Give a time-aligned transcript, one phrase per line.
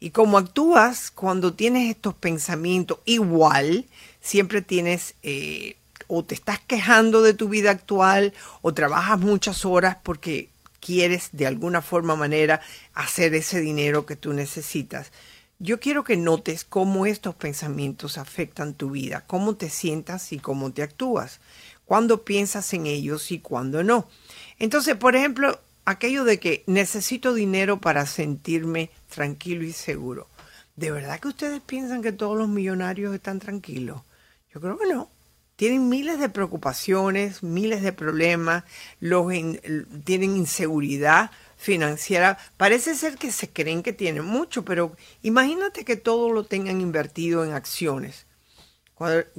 [0.00, 3.86] y como actúas cuando tienes estos pensamientos igual,
[4.20, 9.96] siempre tienes eh, o te estás quejando de tu vida actual o trabajas muchas horas
[10.02, 12.60] porque quieres de alguna forma manera
[12.92, 15.10] hacer ese dinero que tú necesitas.
[15.58, 20.70] Yo quiero que notes cómo estos pensamientos afectan tu vida, cómo te sientas y cómo
[20.70, 21.40] te actúas,
[21.86, 24.06] cuándo piensas en ellos y cuándo no.
[24.58, 30.28] Entonces, por ejemplo, aquello de que necesito dinero para sentirme tranquilo y seguro.
[30.76, 34.02] ¿De verdad que ustedes piensan que todos los millonarios están tranquilos?
[34.52, 35.08] Yo creo que no.
[35.56, 38.64] Tienen miles de preocupaciones, miles de problemas,
[39.00, 39.32] los
[40.04, 42.38] tienen inseguridad, financiera.
[42.56, 47.44] Parece ser que se creen que tienen mucho, pero imagínate que todo lo tengan invertido
[47.44, 48.26] en acciones.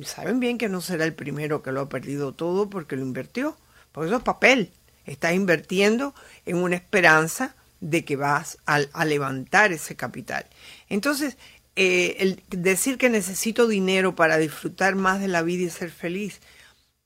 [0.04, 3.58] saben bien que no será el primero que lo ha perdido todo porque lo invirtió,
[3.92, 4.72] porque eso es papel.
[5.06, 6.14] Estás invirtiendo
[6.46, 10.46] en una esperanza de que vas a, levantar ese capital.
[10.90, 11.38] Entonces,
[11.76, 16.42] eh, el decir que necesito dinero para disfrutar más de la vida y ser feliz,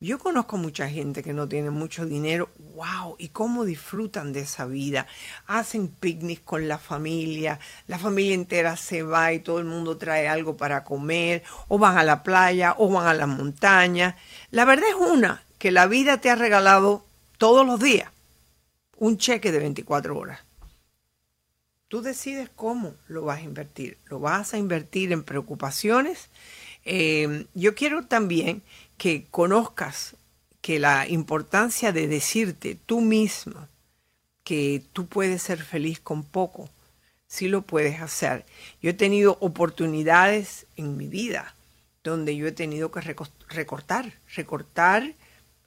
[0.08, 4.66] yo conozco mucha gente que no tiene mucho dinero, wow, y cómo disfrutan de esa
[4.66, 5.06] vida.
[5.46, 10.28] Hacen picnics con la familia, la familia entera se va y todo el mundo trae
[10.28, 14.18] algo para comer, o van a la playa, o van a la montaña.
[14.50, 17.06] La verdad es una, que la vida te ha regalado
[17.38, 18.10] todos los días
[18.98, 20.40] un cheque de 24 horas.
[21.88, 23.98] Tú decides cómo lo vas a invertir.
[24.06, 26.30] ¿Lo vas a invertir en preocupaciones?
[26.86, 28.64] Eh, yo quiero también
[29.02, 30.16] que conozcas
[30.62, 33.68] que la importancia de decirte tú misma
[34.44, 36.70] que tú puedes ser feliz con poco,
[37.26, 38.46] sí lo puedes hacer.
[38.80, 41.56] Yo he tenido oportunidades en mi vida
[42.04, 43.02] donde yo he tenido que
[43.50, 45.16] recortar, recortar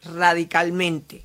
[0.05, 1.25] radicalmente,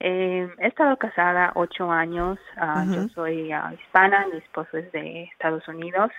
[0.00, 2.38] Eh, he estado casada ocho años.
[2.56, 6.10] Ah, yo soy ah, hispana, mi esposo es de Estados Unidos.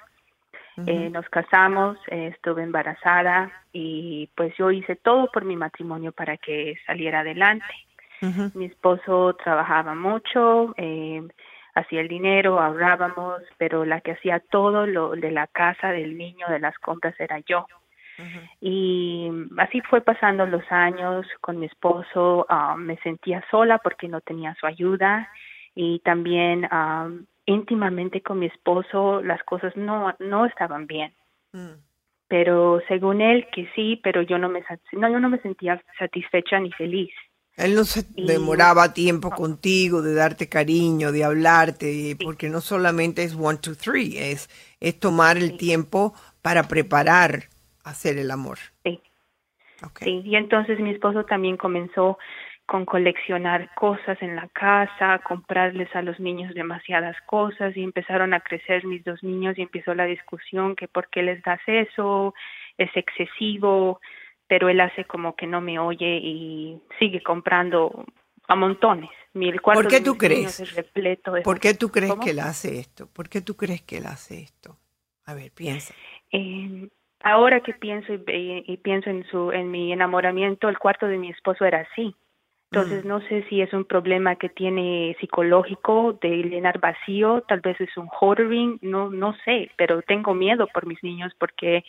[0.88, 6.76] Eh, nos casamos, estuve embarazada y pues yo hice todo por mi matrimonio para que
[6.86, 7.66] saliera adelante.
[8.54, 11.22] Mi esposo trabajaba mucho, eh,
[11.76, 16.48] hacía el dinero, ahorrábamos, pero la que hacía todo lo de la casa, del niño,
[16.50, 17.66] de las compras era yo.
[18.60, 24.20] Y así fue pasando los años con mi esposo, ah, me sentía sola porque no
[24.20, 25.30] tenía su ayuda
[25.74, 27.10] y también ah,
[27.46, 31.14] íntimamente con mi esposo las cosas no, no estaban bien.
[31.54, 31.80] Mm.
[32.28, 36.60] Pero según él que sí, pero yo no me, no, yo no me sentía satisfecha
[36.60, 37.12] ni feliz.
[37.60, 43.36] Él no se demoraba tiempo contigo, de darte cariño, de hablarte, porque no solamente es
[43.36, 47.50] one, two, three, es, es tomar el tiempo para preparar
[47.84, 48.58] hacer el amor.
[48.84, 49.02] Sí.
[50.02, 52.18] Sí, y entonces mi esposo también comenzó
[52.66, 58.42] con coleccionar cosas en la casa, comprarles a los niños demasiadas cosas y empezaron a
[58.42, 62.36] crecer mis dos niños y empezó la discusión que por qué les das eso,
[62.78, 64.00] es excesivo,
[64.50, 68.04] pero él hace como que no me oye y sigue comprando
[68.48, 69.12] a montones.
[69.34, 70.76] Mi, ¿Por qué tú crees?
[70.76, 73.08] Repleto ¿Por qué tú crees que él hace esto?
[73.08, 74.76] ¿Por qué tú crees que él hace esto?
[75.26, 75.94] A ver, piensa.
[76.32, 76.90] Eh,
[77.22, 81.64] ahora que pienso y, pienso en su en mi enamoramiento, el cuarto de mi esposo
[81.64, 82.16] era así.
[82.72, 83.08] Entonces mm.
[83.08, 87.96] no sé si es un problema que tiene psicológico de llenar vacío, tal vez es
[87.98, 91.84] un hoarding, no no sé, pero tengo miedo por mis niños porque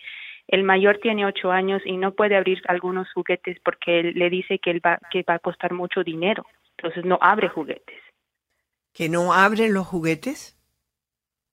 [0.51, 4.59] el mayor tiene ocho años y no puede abrir algunos juguetes porque él le dice
[4.59, 6.45] que él va, que va a costar mucho dinero.
[6.77, 7.97] Entonces no abre juguetes.
[8.93, 10.57] ¿Que no abre los juguetes?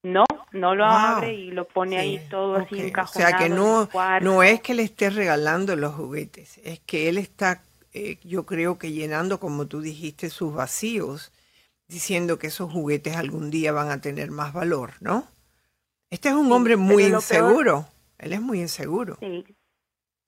[0.01, 3.27] No, no lo abre y lo pone ahí todo así encajonado.
[3.27, 3.87] O sea que no,
[4.21, 7.61] no es que le esté regalando los juguetes, es que él está,
[7.93, 11.31] eh, yo creo que llenando, como tú dijiste, sus vacíos,
[11.87, 15.27] diciendo que esos juguetes algún día van a tener más valor, ¿no?
[16.09, 17.85] Este es un hombre muy inseguro.
[18.19, 19.15] Él es muy inseguro.
[19.19, 19.43] Sí.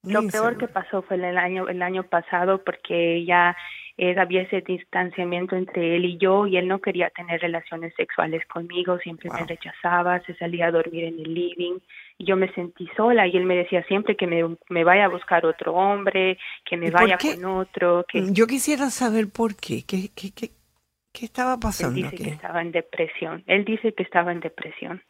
[0.04, 3.56] lo peor que pasó fue el año el año pasado porque ya
[4.02, 8.46] eh, había ese distanciamiento entre él y yo y él no quería tener relaciones sexuales
[8.46, 11.80] conmigo, siempre me rechazaba, se salía a dormir en el living
[12.18, 15.10] y yo me sentí sola y él me decía siempre que me, me vaya a
[15.10, 18.06] buscar otro hombre, que me vaya con otro.
[18.08, 18.32] Que...
[18.32, 20.52] Yo quisiera saber por qué, qué, qué, qué,
[21.12, 21.98] qué estaba pasando.
[22.00, 25.02] Él dice que estaba en depresión, él dice que estaba en depresión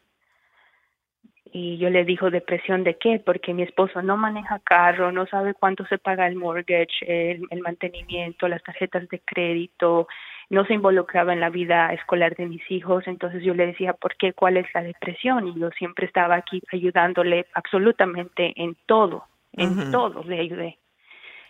[1.52, 5.54] y yo le dijo depresión de qué porque mi esposo no maneja carro no sabe
[5.54, 10.06] cuánto se paga el mortgage el, el, mantenimiento las tarjetas de crédito
[10.50, 13.06] no se involucraba en la vida escolar de mis hijos.
[13.06, 16.60] Entonces yo le decía por qué cuál es la depresión y yo siempre estaba aquí
[16.72, 20.78] ayudándole absolutamente en todo en todo le ayudé.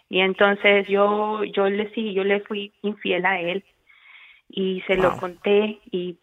[0.09, 3.65] Y entonces yo yo le sí yo le fui infiel a él
[4.53, 6.19] y se lo conté y,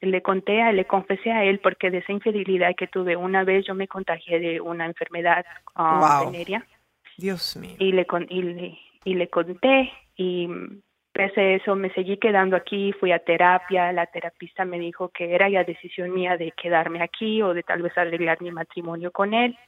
[0.00, 3.66] le conté a le confesé a él porque de esa infidelidad que tuve una vez
[3.66, 5.44] yo me contagié de una enfermedad
[6.24, 6.64] venérea.
[7.16, 7.74] Dios mío.
[7.78, 10.48] Y le, y le y le conté y
[11.12, 15.34] pese a eso me seguí quedando aquí fui a terapia la terapista me dijo que
[15.34, 19.34] era ya decisión mía de quedarme aquí o de tal vez arreglar mi matrimonio con
[19.34, 19.58] él.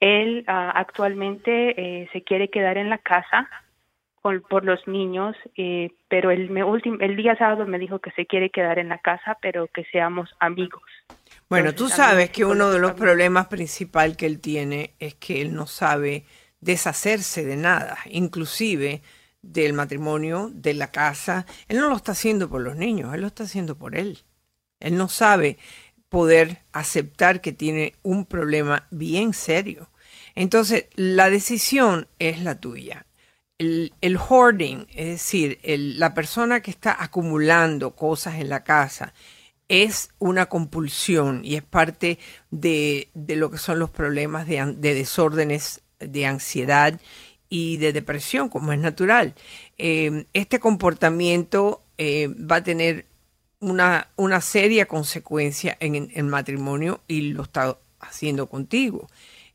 [0.00, 3.48] Él uh, actualmente eh, se quiere quedar en la casa
[4.22, 6.50] por, los niños, eh, pero el,
[7.00, 10.30] el día sábado me dijo que se quiere quedar en la casa, pero que seamos
[10.40, 10.82] amigos.
[11.48, 15.54] Bueno, tú sabes que uno de los problemas principales que él tiene es que él
[15.54, 16.24] no sabe
[16.60, 19.02] deshacerse de nada, inclusive
[19.40, 21.46] del matrimonio, de la casa.
[21.68, 24.18] Él no lo está haciendo por los niños, él lo está haciendo por él.
[24.80, 25.58] Él no sabe
[26.08, 29.90] poder aceptar que tiene un problema bien serio.
[30.34, 33.06] Entonces, la decisión es la tuya
[33.58, 39.12] el, hoarding, es decir, la persona que está acumulando cosas en la casa,
[39.68, 42.18] es una compulsión y es parte
[42.50, 47.00] de, lo que son los problemas de, desórdenes de ansiedad
[47.50, 49.34] y de depresión, como es natural.
[49.76, 53.06] Eh, este comportamiento eh, va a tener
[53.60, 59.08] una, una seria consecuencia en el matrimonio y lo está haciendo contigo.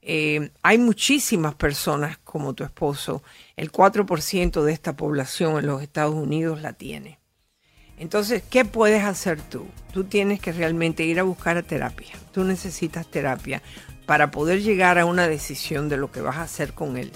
[0.06, 3.24] Eh, hay muchísimas personas como tu esposo.
[3.56, 7.20] El 4% de esta población en los Estados Unidos la tiene.
[7.98, 9.66] Entonces, ¿qué puedes hacer tú?
[9.94, 12.14] Tú tienes que realmente ir a buscar a terapia.
[12.34, 13.62] Tú necesitas terapia
[14.06, 17.12] para poder llegar a una decisión de lo que vas a hacer con él.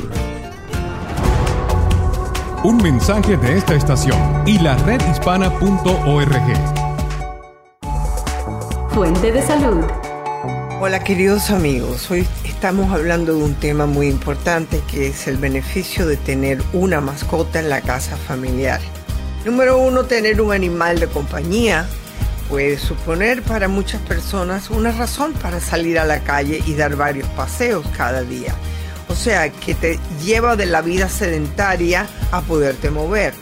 [2.62, 6.30] Un mensaje de esta estación y la redhispana.org.
[8.90, 9.84] Fuente de salud.
[10.82, 16.06] Hola queridos amigos, hoy estamos hablando de un tema muy importante que es el beneficio
[16.06, 18.80] de tener una mascota en la casa familiar.
[19.44, 21.86] Número uno, tener un animal de compañía
[22.50, 27.26] puede suponer para muchas personas una razón para salir a la calle y dar varios
[27.28, 28.54] paseos cada día.
[29.08, 33.32] O sea, que te lleva de la vida sedentaria a poderte mover.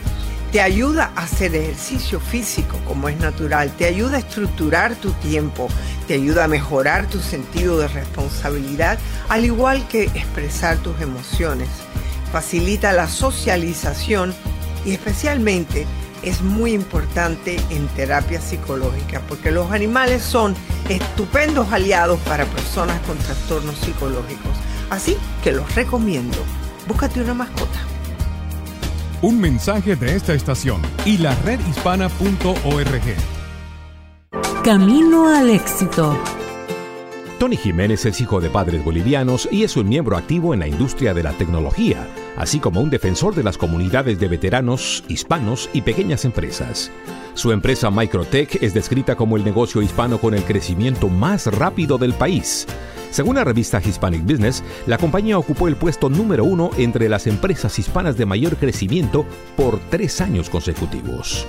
[0.53, 5.67] Te ayuda a hacer ejercicio físico como es natural, te ayuda a estructurar tu tiempo,
[6.07, 11.67] te ayuda a mejorar tu sentido de responsabilidad, al igual que expresar tus emociones.
[12.31, 14.33] Facilita la socialización
[14.85, 15.85] y especialmente
[16.23, 20.55] es muy importante en terapia psicológica porque los animales son
[20.89, 24.51] estupendos aliados para personas con trastornos psicológicos.
[24.89, 26.37] Así que los recomiendo.
[26.87, 27.79] Búscate una mascota.
[29.21, 33.01] Un mensaje de esta estación y la redhispana.org.
[34.63, 36.17] Camino al éxito.
[37.37, 41.13] Tony Jiménez es hijo de padres bolivianos y es un miembro activo en la industria
[41.13, 42.05] de la tecnología
[42.39, 46.89] así como un defensor de las comunidades de veteranos, hispanos y pequeñas empresas.
[47.35, 52.13] Su empresa Microtech es descrita como el negocio hispano con el crecimiento más rápido del
[52.13, 52.65] país.
[53.11, 57.77] Según la revista Hispanic Business, la compañía ocupó el puesto número uno entre las empresas
[57.77, 59.25] hispanas de mayor crecimiento
[59.57, 61.45] por tres años consecutivos.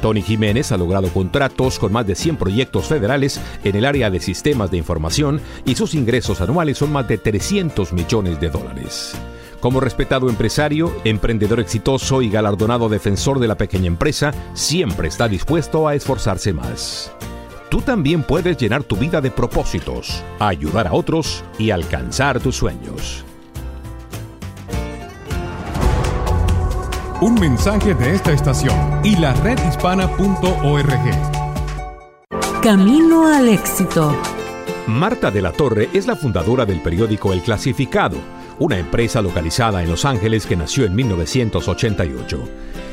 [0.00, 4.20] Tony Jiménez ha logrado contratos con más de 100 proyectos federales en el área de
[4.20, 9.16] sistemas de información y sus ingresos anuales son más de 300 millones de dólares.
[9.60, 15.88] Como respetado empresario, emprendedor exitoso y galardonado defensor de la pequeña empresa, siempre está dispuesto
[15.88, 17.12] a esforzarse más.
[17.68, 23.24] Tú también puedes llenar tu vida de propósitos, ayudar a otros y alcanzar tus sueños.
[27.20, 31.00] Un mensaje de esta estación y la redhispana.org.
[32.62, 34.16] Camino al éxito.
[34.86, 39.90] Marta de la Torre es la fundadora del periódico El Clasificado una empresa localizada en
[39.90, 42.48] Los Ángeles que nació en 1988.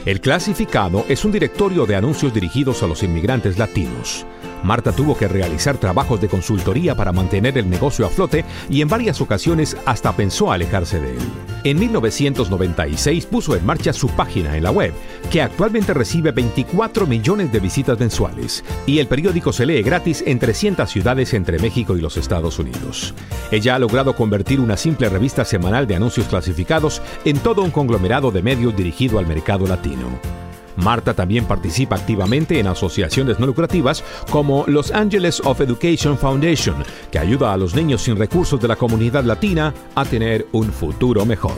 [0.06, 4.26] El clasificado es un directorio de anuncios dirigidos a los inmigrantes latinos.
[4.66, 8.88] Marta tuvo que realizar trabajos de consultoría para mantener el negocio a flote y en
[8.88, 11.24] varias ocasiones hasta pensó alejarse de él.
[11.64, 14.94] En 1996 puso en marcha su página en la web,
[15.32, 20.38] que actualmente recibe 24 millones de visitas mensuales, y el periódico se lee gratis en
[20.38, 23.14] 300 ciudades entre México y los Estados Unidos.
[23.52, 28.32] Ella ha logrado convertir una simple revista semanal de anuncios clasificados en todo un conglomerado
[28.32, 30.45] de medios dirigido al mercado latino.
[30.78, 37.20] Marta también participa activamente en asociaciones no lucrativas como Los Angeles of Education Foundation, que
[37.20, 41.58] ayuda a los niños sin recursos de la comunidad latina a tener un futuro mejor.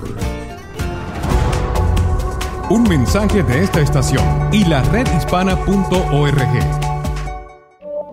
[2.70, 6.48] Un mensaje de esta estación y la redhispana.org.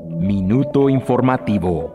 [0.08, 1.92] Minuto informativo.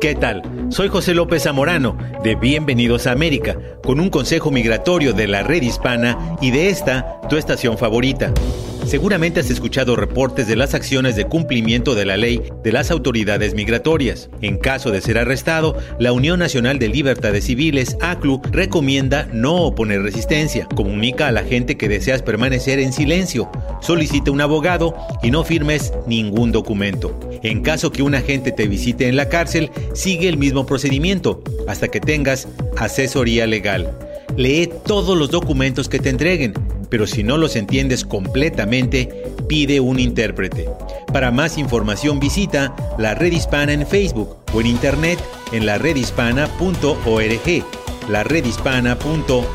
[0.00, 0.42] ¿Qué tal?
[0.72, 5.60] Soy José López Zamorano, de Bienvenidos a América, con un consejo migratorio de la red
[5.60, 8.32] hispana y de esta, tu estación favorita.
[8.92, 13.54] Seguramente has escuchado reportes de las acciones de cumplimiento de la ley de las autoridades
[13.54, 14.28] migratorias.
[14.42, 20.02] En caso de ser arrestado, la Unión Nacional de Libertades Civiles, ACLU, recomienda no oponer
[20.02, 20.68] resistencia.
[20.74, 23.50] Comunica a la gente que deseas permanecer en silencio.
[23.80, 27.18] Solicita un abogado y no firmes ningún documento.
[27.42, 31.88] En caso que un agente te visite en la cárcel, sigue el mismo procedimiento hasta
[31.88, 32.46] que tengas
[32.76, 33.90] asesoría legal.
[34.36, 36.54] Lee todos los documentos que te entreguen
[36.92, 40.68] pero si no los entiendes completamente, pide un intérprete.
[41.10, 45.18] Para más información visita la Red Hispana en Facebook o en internet
[45.52, 47.64] en la redhispana.org.
[48.10, 49.46] La redhispana.org.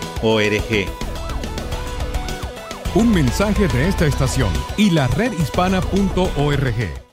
[2.95, 7.06] Un mensaje de esta estación y la redhispana.org.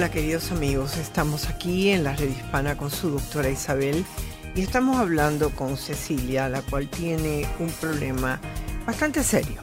[0.00, 4.06] Hola queridos amigos, estamos aquí en la red hispana con su doctora Isabel
[4.54, 8.40] y estamos hablando con Cecilia, la cual tiene un problema
[8.86, 9.62] bastante serio.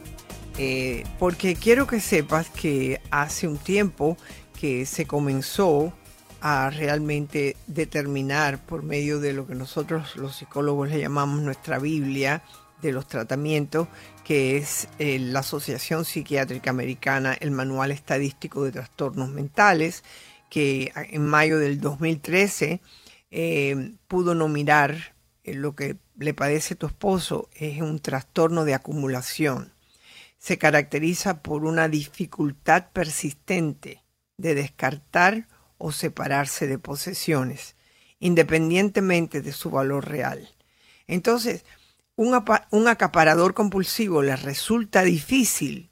[0.59, 4.15] Eh, porque quiero que sepas que hace un tiempo
[4.59, 5.91] que se comenzó
[6.39, 12.43] a realmente determinar por medio de lo que nosotros los psicólogos le llamamos nuestra Biblia
[12.83, 13.87] de los tratamientos,
[14.27, 20.03] que es eh, la Asociación Psiquiátrica Americana, el Manual Estadístico de Trastornos Mentales,
[20.49, 22.81] que en mayo del 2013
[23.31, 25.15] eh, pudo nominar
[25.45, 29.71] eh, lo que le padece tu esposo es un trastorno de acumulación.
[30.37, 34.03] Se caracteriza por una dificultad persistente
[34.35, 37.77] de descartar o separarse de posesiones,
[38.19, 40.49] independientemente de su valor real.
[41.07, 41.63] Entonces,
[42.17, 45.89] un, un acaparador compulsivo le resulta difícil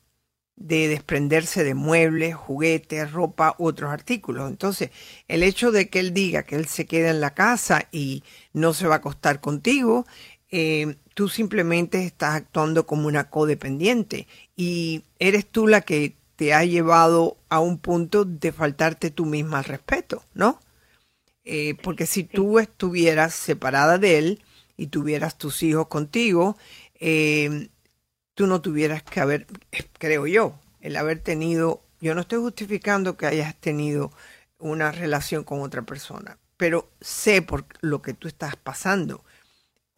[0.57, 4.49] de desprenderse de muebles, juguetes, ropa u otros artículos.
[4.49, 4.89] Entonces,
[5.27, 8.73] el hecho de que él diga que él se queda en la casa y no
[8.73, 10.05] se va a acostar contigo,
[10.49, 16.65] eh, tú simplemente estás actuando como una codependiente y eres tú la que te ha
[16.65, 20.59] llevado a un punto de faltarte tú misma al respeto, ¿no?
[21.43, 24.41] Eh, porque si tú estuvieras separada de él
[24.77, 26.57] y tuvieras tus hijos contigo,
[26.99, 27.69] eh,
[28.33, 29.47] tú no tuvieras que haber,
[29.97, 34.11] creo yo, el haber tenido, yo no estoy justificando que hayas tenido
[34.59, 39.23] una relación con otra persona, pero sé por lo que tú estás pasando.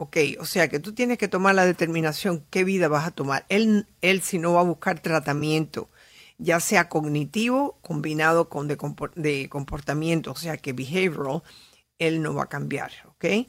[0.00, 3.44] Ok, o sea que tú tienes que tomar la determinación qué vida vas a tomar.
[3.48, 5.90] Él, él si no va a buscar tratamiento,
[6.38, 8.78] ya sea cognitivo combinado con de,
[9.16, 11.42] de comportamiento, o sea que behavioral,
[11.98, 13.48] él no va a cambiar, ¿ok?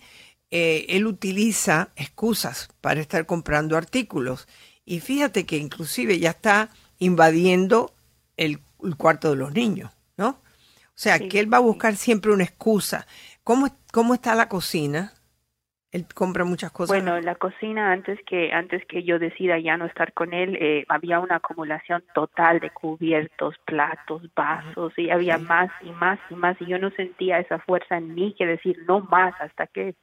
[0.51, 4.47] Eh, él utiliza excusas para estar comprando artículos
[4.83, 7.91] y fíjate que inclusive ya está invadiendo
[8.38, 8.59] el,
[8.97, 10.29] cuarto de los niños, ¿no?
[10.29, 13.05] O sea, que él va a buscar siempre una excusa.
[13.43, 15.13] ¿Cómo, ¿Cómo está la cocina?
[15.91, 16.95] Él compra muchas cosas.
[16.95, 20.55] Bueno, en la cocina antes que antes que yo decida ya no estar con él,
[20.59, 26.35] eh, había una acumulación total de cubiertos, platos, vasos y había más y más y
[26.35, 29.95] más y yo no sentía esa fuerza en mí que decir no más hasta que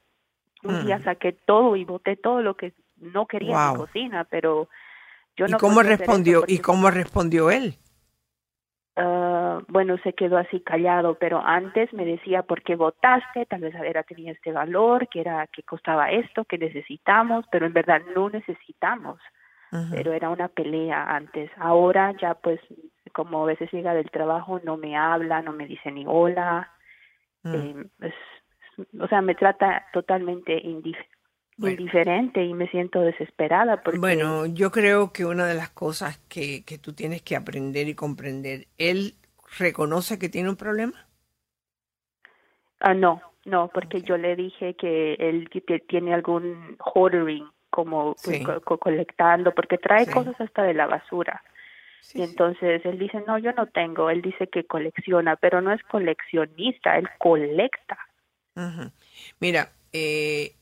[0.67, 4.69] un día saqué todo y boté todo lo que no quería en cocina, pero
[5.35, 5.57] yo no.
[5.57, 6.43] ¿Y cómo respondió?
[6.47, 7.75] ¿Y cómo respondió él?
[8.97, 13.75] Uh, bueno, se quedó así callado, pero antes me decía por qué votaste, tal vez
[13.75, 18.29] era tenía este valor, que era que costaba esto, que necesitamos, pero en verdad no
[18.29, 19.19] necesitamos.
[19.91, 21.51] Pero era una pelea antes.
[21.57, 22.59] Ahora ya pues
[23.11, 26.71] como a veces llega del trabajo no me habla, no me dice ni hola.
[27.43, 27.85] Eh,
[28.99, 31.17] o sea, me trata totalmente indiferente
[31.59, 33.81] indiferente y me siento desesperada.
[33.81, 33.99] Porque...
[33.99, 37.95] Bueno, yo creo que una de las cosas que, que tú tienes que aprender y
[37.95, 39.15] comprender, ¿él
[39.57, 41.07] reconoce que tiene un problema?
[42.79, 45.49] Ah, no, no, porque yo le dije que él
[45.87, 48.45] tiene algún hoarding, como pues,
[48.79, 51.41] colectando, porque trae cosas hasta de la basura.
[52.13, 55.81] y entonces él dice, no, yo no tengo, él dice que colecciona, pero no es
[55.83, 57.97] coleccionista, él colecta.
[59.39, 60.55] Mira, eh,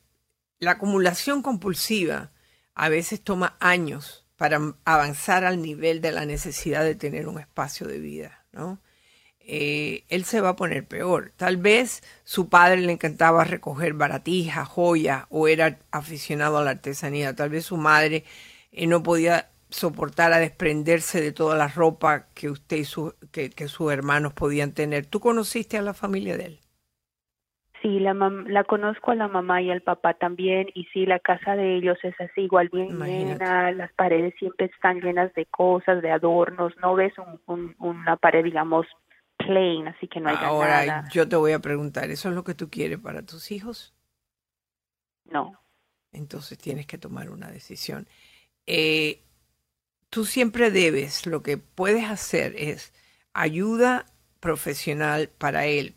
[0.59, 2.31] la acumulación compulsiva
[2.73, 7.87] a veces toma años para avanzar al nivel de la necesidad de tener un espacio
[7.87, 8.79] de vida, ¿no?
[9.47, 11.31] Eh, él se va a poner peor.
[11.37, 17.35] Tal vez su padre le encantaba recoger baratijas, joyas, o era aficionado a la artesanía.
[17.35, 18.25] Tal vez su madre
[18.71, 23.67] eh, no podía soportar a desprenderse de toda la ropa que usted y su, que
[23.67, 25.05] sus hermanos podían tener.
[25.05, 26.64] ¿Tú conociste a la familia de él?
[27.85, 31.55] Sí, la, la conozco a la mamá y al papá también y sí, la casa
[31.55, 36.09] de ellos es así igual bien llena, las paredes siempre están llenas de cosas, de
[36.09, 37.13] adornos, no ves
[37.45, 38.87] un, una pared digamos
[39.37, 41.09] plain, así que no hay Ahora, nada.
[41.13, 43.93] yo te voy a preguntar, ¿eso es lo que tú quieres para tus hijos?
[45.25, 45.53] No.
[46.11, 48.07] Entonces tienes que tomar una decisión.
[48.65, 49.21] Eh,
[50.09, 52.93] tú siempre debes, lo que puedes hacer es
[53.33, 54.07] ayuda
[54.39, 55.93] profesional para él,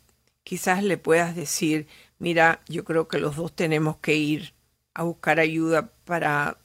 [0.49, 4.55] quizás le puedas decir, mira, yo creo que los dos tenemos que ir
[4.95, 6.57] a buscar ayuda para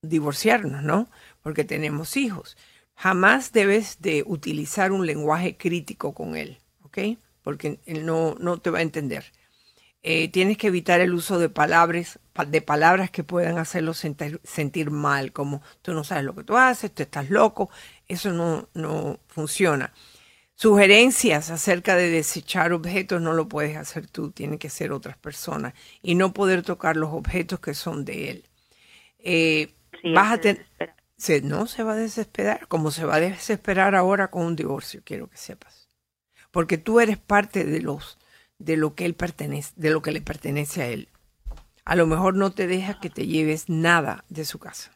[0.00, 1.10] divorciarnos, ¿no?
[1.42, 2.56] Porque tenemos hijos.
[2.94, 7.18] Jamás debes de utilizar un lenguaje crítico con él, ¿ok?
[7.42, 9.32] Porque él no, no te va a entender.
[10.04, 14.92] Eh, tienes que evitar el uso de palabras, de palabras que puedan hacerlo sentir, sentir,
[14.92, 17.70] mal, como tú no sabes lo que tú haces, tú estás loco,
[18.06, 19.92] eso no, no funciona.
[20.60, 25.72] Sugerencias acerca de desechar objetos no lo puedes hacer tú, tienen que ser otras personas
[26.02, 28.44] y no poder tocar los objetos que son de él.
[29.20, 29.72] Eh,
[30.14, 30.66] vas a tener,
[31.44, 35.30] no se va a desesperar, como se va a desesperar ahora con un divorcio, quiero
[35.30, 35.88] que sepas.
[36.50, 38.18] porque tú eres parte de los
[38.58, 41.08] de lo que él pertenece, de lo que le pertenece a él.
[41.86, 44.92] A lo mejor no te deja que te lleves nada de su casa.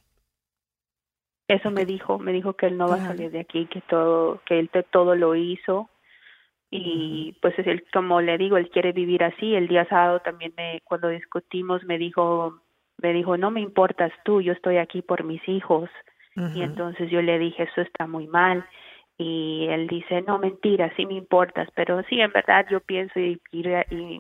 [1.49, 4.41] Eso me dijo, me dijo que él no va a salir de aquí, que todo,
[4.47, 5.91] que él todo lo hizo
[6.77, 9.55] y pues es el, como le digo, él quiere vivir así.
[9.55, 12.59] El día sábado también me, cuando discutimos me dijo,
[13.01, 15.89] me dijo, no me importas tú, yo estoy aquí por mis hijos.
[16.53, 18.67] Y entonces yo le dije, eso está muy mal.
[19.17, 23.41] Y él dice, no, mentira, sí me importas, pero sí, en verdad yo pienso y,
[23.53, 23.63] y,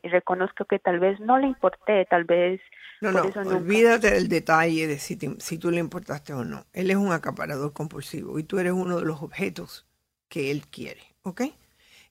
[0.08, 2.60] reconozco que tal vez no le importé, tal vez...
[3.00, 3.22] No, no,
[3.56, 6.64] olvídate del detalle de si, si tú le importaste o no.
[6.72, 9.84] Él es un acaparador compulsivo y tú eres uno de los objetos
[10.28, 11.42] que él quiere, ¿ok?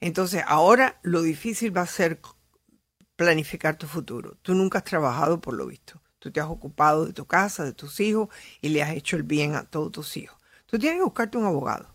[0.01, 2.19] Entonces, ahora lo difícil va a ser
[3.15, 4.35] planificar tu futuro.
[4.41, 6.01] Tú nunca has trabajado por lo visto.
[6.19, 8.27] Tú te has ocupado de tu casa, de tus hijos
[8.61, 10.37] y le has hecho el bien a todos tus hijos.
[10.65, 11.92] Tú tienes que buscarte un abogado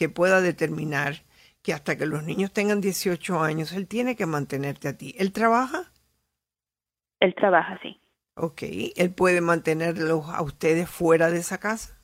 [0.00, 1.16] que pueda determinar
[1.62, 5.14] que hasta que los niños tengan 18 años, él tiene que mantenerte a ti.
[5.18, 5.92] ¿Él trabaja?
[7.20, 8.00] Él trabaja, sí.
[8.34, 8.62] Ok.
[8.96, 12.00] ¿Él puede mantenerlos a ustedes fuera de esa casa?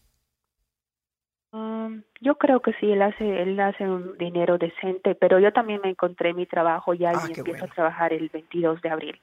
[1.52, 5.80] Um, yo creo que sí, él hace, él hace un dinero decente, pero yo también
[5.82, 9.20] me encontré mi trabajo ya y ah, empiezo a trabajar el 22 de abril.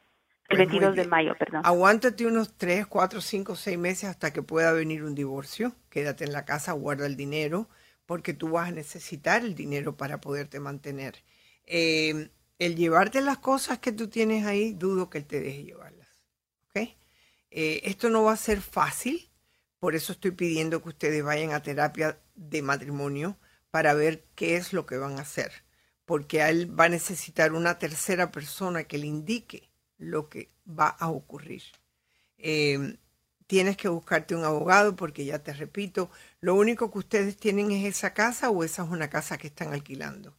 [0.50, 1.62] El 22 pues de mayo, perdón.
[1.64, 5.74] Aguántate unos 3, 4, 5, 6 meses hasta que pueda venir un divorcio.
[5.92, 7.70] Quédate en la casa, guarda el dinero,
[8.06, 11.24] porque tú vas a necesitar el dinero para poderte mantener.
[11.66, 16.04] Eh, el llevarte las cosas que tú tienes ahí, dudo que él te deje llevarlas.
[17.56, 19.30] Eh, esto no va a ser fácil,
[19.78, 23.38] por eso estoy pidiendo que ustedes vayan a terapia de matrimonio
[23.70, 25.52] para ver qué es lo que van a hacer,
[26.04, 31.10] porque él va a necesitar una tercera persona que le indique lo que va a
[31.10, 31.62] ocurrir.
[32.40, 32.98] Eh,
[33.46, 36.10] tienes que buscarte un abogado porque ya te repito,
[36.44, 39.72] lo único que ustedes tienen es esa casa o esa es una casa que están
[39.72, 40.34] alquilando.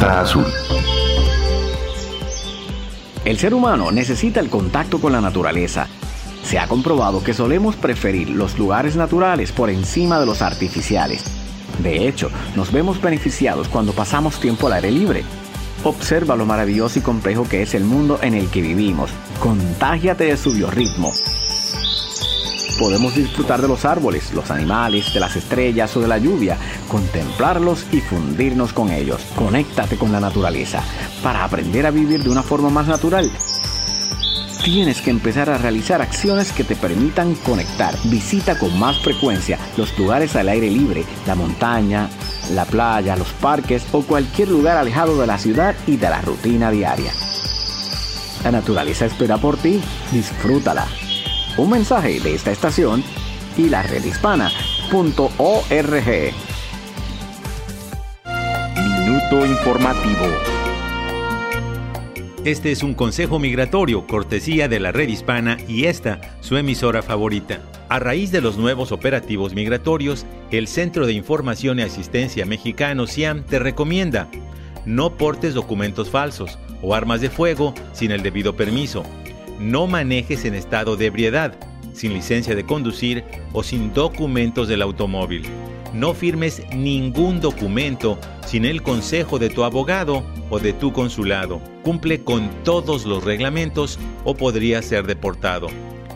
[0.00, 0.44] Azul.
[3.24, 5.86] El ser humano necesita el contacto con la naturaleza.
[6.42, 11.24] Se ha comprobado que solemos preferir los lugares naturales por encima de los artificiales.
[11.82, 15.24] De hecho, nos vemos beneficiados cuando pasamos tiempo al aire libre
[15.84, 19.10] observa lo maravilloso y complejo que es el mundo en el que vivimos.
[19.40, 21.12] Contágiate de su biorritmo.
[22.78, 26.58] Podemos disfrutar de los árboles, los animales, de las estrellas o de la lluvia,
[26.88, 29.22] contemplarlos y fundirnos con ellos.
[29.34, 30.82] Conéctate con la naturaleza
[31.22, 33.30] para aprender a vivir de una forma más natural
[34.66, 37.94] tienes que empezar a realizar acciones que te permitan conectar.
[38.06, 42.08] Visita con más frecuencia los lugares al aire libre, la montaña,
[42.50, 46.72] la playa, los parques o cualquier lugar alejado de la ciudad y de la rutina
[46.72, 47.12] diaria.
[48.42, 50.88] La naturaleza espera por ti, disfrútala.
[51.58, 53.02] Un mensaje de esta estación
[53.56, 54.52] y la redhispana.org.
[58.76, 60.26] Minuto informativo.
[62.44, 67.62] Este es un consejo migratorio, cortesía de la red hispana y esta, su emisora favorita.
[67.88, 73.44] A raíz de los nuevos operativos migratorios, el Centro de Información y Asistencia Mexicano, CIAM,
[73.44, 74.28] te recomienda
[74.84, 79.04] no portes documentos falsos o armas de fuego sin el debido permiso.
[79.58, 81.54] No manejes en estado de ebriedad,
[81.94, 85.44] sin licencia de conducir o sin documentos del automóvil.
[85.94, 91.60] No firmes ningún documento sin el consejo de tu abogado o de tu consulado.
[91.82, 95.68] Cumple con todos los reglamentos o podría ser deportado.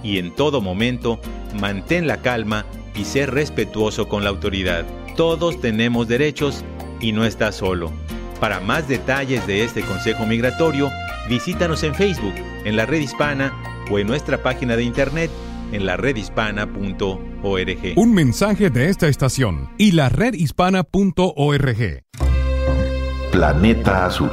[0.02, 1.18] Y en todo momento,
[1.58, 4.84] mantén la calma y sé respetuoso con la autoridad.
[5.16, 6.64] Todos tenemos derechos
[7.00, 7.90] y no estás solo.
[8.38, 10.90] Para más detalles de este consejo migratorio,
[11.28, 13.52] visítanos en Facebook, en la red hispana
[13.90, 15.30] o en nuestra página de internet
[15.72, 17.18] en la redhispana.org.
[17.96, 22.04] Un mensaje de esta estación y la redhispana.org.
[23.32, 24.30] Planeta Azul.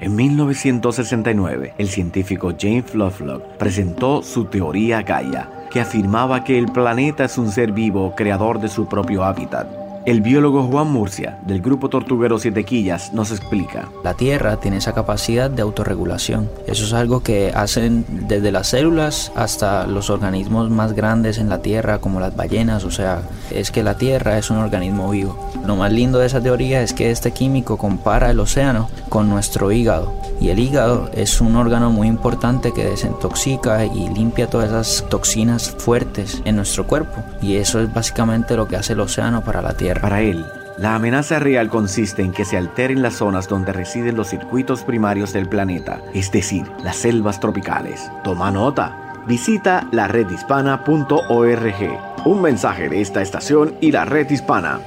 [0.00, 7.26] En 1969, el científico James Lovelock presentó su teoría Gaia, que afirmaba que el planeta
[7.26, 11.90] es un ser vivo creador de su propio hábitat el biólogo Juan Murcia, del grupo
[11.90, 13.88] Tortuguero Siete Quillas, nos explica.
[14.02, 16.50] La Tierra tiene esa capacidad de autorregulación.
[16.66, 21.60] Eso es algo que hacen desde las células hasta los organismos más grandes en la
[21.60, 22.84] Tierra, como las ballenas.
[22.84, 25.38] O sea, es que la Tierra es un organismo vivo.
[25.66, 29.70] Lo más lindo de esa teoría es que este químico compara el océano con nuestro
[29.70, 30.14] hígado.
[30.40, 35.70] Y el hígado es un órgano muy importante que desintoxica y limpia todas esas toxinas
[35.70, 37.22] fuertes en nuestro cuerpo.
[37.42, 40.02] Y eso es básicamente lo que hace el océano para la Tierra.
[40.02, 40.46] Para él,
[40.78, 45.32] la amenaza real consiste en que se alteren las zonas donde residen los circuitos primarios
[45.32, 48.10] del planeta, es decir, las selvas tropicales.
[48.22, 49.22] Toma nota.
[49.26, 52.24] Visita la redhispana.org.
[52.24, 54.80] Un mensaje de esta estación y la red hispana.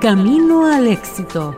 [0.00, 1.54] Camino al éxito.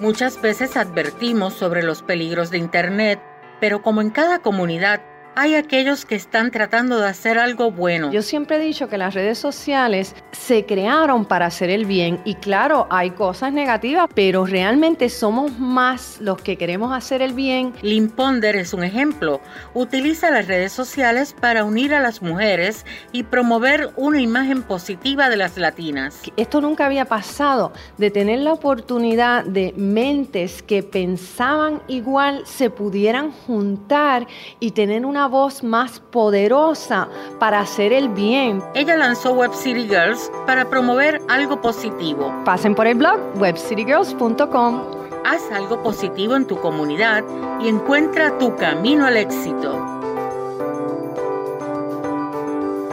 [0.00, 3.20] Muchas veces advertimos sobre los peligros de Internet,
[3.60, 5.00] pero como en cada comunidad
[5.34, 8.12] hay aquellos que están tratando de hacer algo bueno.
[8.12, 12.34] Yo siempre he dicho que las redes sociales se crearon para hacer el bien y
[12.34, 17.72] claro, hay cosas negativas, pero realmente somos más los que queremos hacer el bien.
[17.82, 19.40] Lynn Ponder es un ejemplo.
[19.74, 25.36] Utiliza las redes sociales para unir a las mujeres y promover una imagen positiva de
[25.36, 26.20] las latinas.
[26.36, 33.30] Esto nunca había pasado, de tener la oportunidad de mentes que pensaban igual se pudieran
[33.30, 34.26] juntar
[34.60, 37.08] y tener una voz más poderosa
[37.38, 38.62] para hacer el bien.
[38.74, 42.32] Ella lanzó Web City Girls para promover algo positivo.
[42.44, 44.82] Pasen por el blog webcitygirls.com.
[45.24, 47.22] Haz algo positivo en tu comunidad
[47.60, 49.92] y encuentra tu camino al éxito.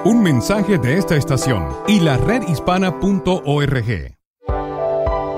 [0.05, 4.15] Un mensaje de esta estación y la redhispana.org.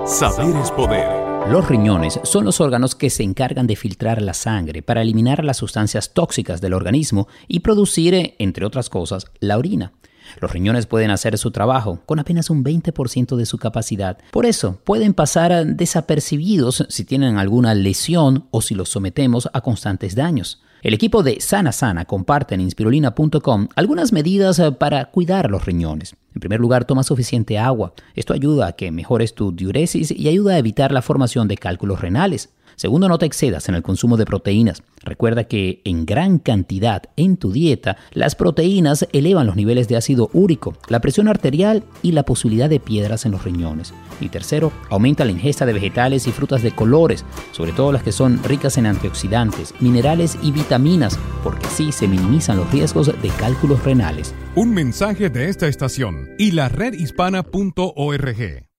[0.05, 1.20] Saber es poder.
[1.49, 5.57] Los riñones son los órganos que se encargan de filtrar la sangre para eliminar las
[5.57, 9.91] sustancias tóxicas del organismo y producir, entre otras cosas, la orina.
[10.39, 14.17] Los riñones pueden hacer su trabajo con apenas un 20% de su capacidad.
[14.31, 20.15] Por eso, pueden pasar desapercibidos si tienen alguna lesión o si los sometemos a constantes
[20.15, 20.61] daños.
[20.83, 26.15] El equipo de Sana Sana comparte en inspirulina.com algunas medidas eh, para cuidar los riñones.
[26.41, 27.93] En primer lugar, toma suficiente agua.
[28.15, 32.01] Esto ayuda a que mejores tu diuresis y ayuda a evitar la formación de cálculos
[32.01, 32.49] renales.
[32.81, 34.81] Segundo, no te excedas en el consumo de proteínas.
[35.03, 40.31] Recuerda que en gran cantidad en tu dieta, las proteínas elevan los niveles de ácido
[40.33, 43.93] úrico, la presión arterial y la posibilidad de piedras en los riñones.
[44.19, 48.11] Y tercero, aumenta la ingesta de vegetales y frutas de colores, sobre todo las que
[48.11, 53.83] son ricas en antioxidantes, minerales y vitaminas, porque así se minimizan los riesgos de cálculos
[53.83, 54.33] renales.
[54.55, 58.70] Un mensaje de esta estación y la redhispana.org.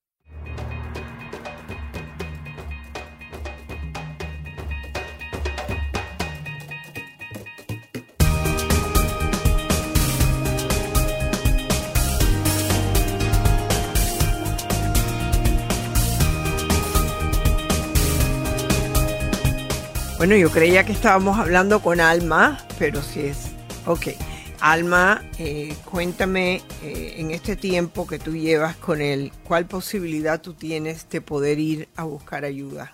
[20.22, 23.56] Bueno, yo creía que estábamos hablando con Alma, pero sí es.
[23.88, 24.14] Ok.
[24.60, 30.54] Alma, eh, cuéntame eh, en este tiempo que tú llevas con él, ¿cuál posibilidad tú
[30.54, 32.92] tienes de poder ir a buscar ayuda?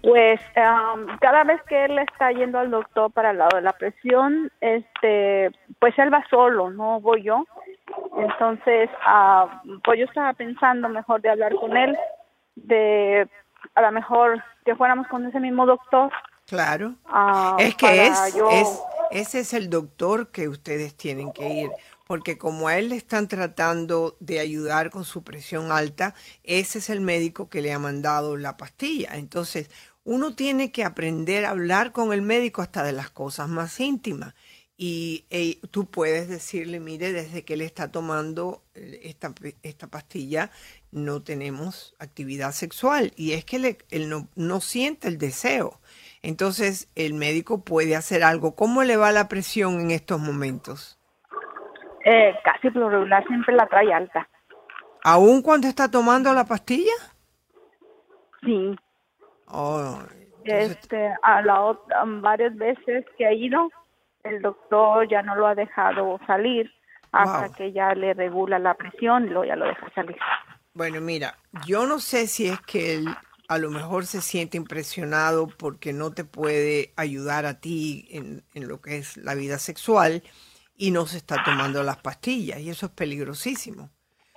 [0.00, 0.40] Pues
[1.20, 5.50] cada vez que él está yendo al doctor para el lado de la presión, este,
[5.78, 7.44] pues él va solo, no voy yo.
[8.16, 11.94] Entonces, ah, pues yo estaba pensando mejor de hablar con él,
[12.56, 13.28] de
[13.74, 16.10] a lo mejor que fuéramos con ese mismo doctor.
[16.46, 16.94] Claro.
[17.06, 18.18] Ah, es que es,
[18.52, 21.70] es, ese es el doctor que ustedes tienen que ir,
[22.06, 26.90] porque como a él le están tratando de ayudar con su presión alta, ese es
[26.90, 29.10] el médico que le ha mandado la pastilla.
[29.14, 29.70] Entonces,
[30.04, 34.34] uno tiene que aprender a hablar con el médico hasta de las cosas más íntimas.
[34.84, 40.50] Y tú puedes decirle, mire, desde que él está tomando eh, esta, esta pastilla,
[40.90, 43.12] no tenemos actividad sexual.
[43.14, 45.78] Y es que él no, no siente el deseo.
[46.20, 48.56] Entonces, el médico puede hacer algo.
[48.56, 50.98] ¿Cómo le va la presión en estos momentos?
[52.04, 54.28] Eh, casi por lo regular siempre la trae alta.
[55.04, 56.90] ¿Aún cuando está tomando la pastilla?
[58.44, 58.74] Sí.
[59.46, 60.00] Oh,
[60.42, 61.78] este, a la
[62.20, 63.70] varias veces que ha ido,
[64.24, 66.70] el doctor ya no lo ha dejado salir
[67.10, 70.16] hasta que ya le regula la presión y luego ya lo deja salir.
[70.74, 73.08] Bueno, mira, yo no sé si es que él
[73.48, 78.66] a lo mejor se siente impresionado porque no te puede ayudar a ti en, en
[78.66, 80.22] lo que es la vida sexual
[80.74, 83.90] y no se está tomando las pastillas y eso es peligrosísimo.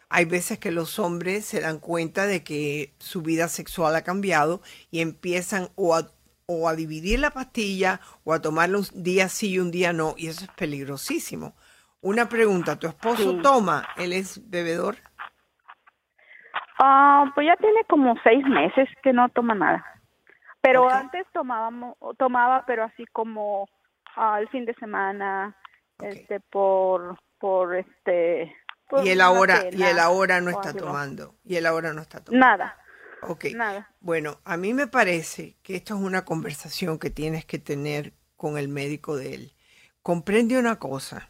[0.10, 4.62] Hay veces que los hombres se dan cuenta de que su vida sexual ha cambiado
[4.92, 6.12] y empiezan o a,
[6.48, 10.14] o a dividir la pastilla o a tomarla un día sí y un día no,
[10.18, 11.56] y eso es peligrosísimo.
[12.02, 13.88] Una pregunta, ¿tu esposo toma?
[13.98, 14.98] ¿Él es bebedor?
[16.78, 19.86] Ah, pues ya tiene como seis meses que no toma nada.
[20.62, 23.68] Pero antes tomábamos, tomaba, pero así como
[24.16, 25.56] al fin de semana,
[26.00, 28.56] este, por, por este,
[29.04, 32.46] y él ahora y él ahora no está tomando y él ahora no está tomando
[32.46, 32.78] nada
[33.30, 33.46] ok.
[34.00, 38.58] Bueno a mí me parece que esto es una conversación que tienes que tener con
[38.58, 39.54] el médico de él.
[40.02, 41.30] Comprende una cosa.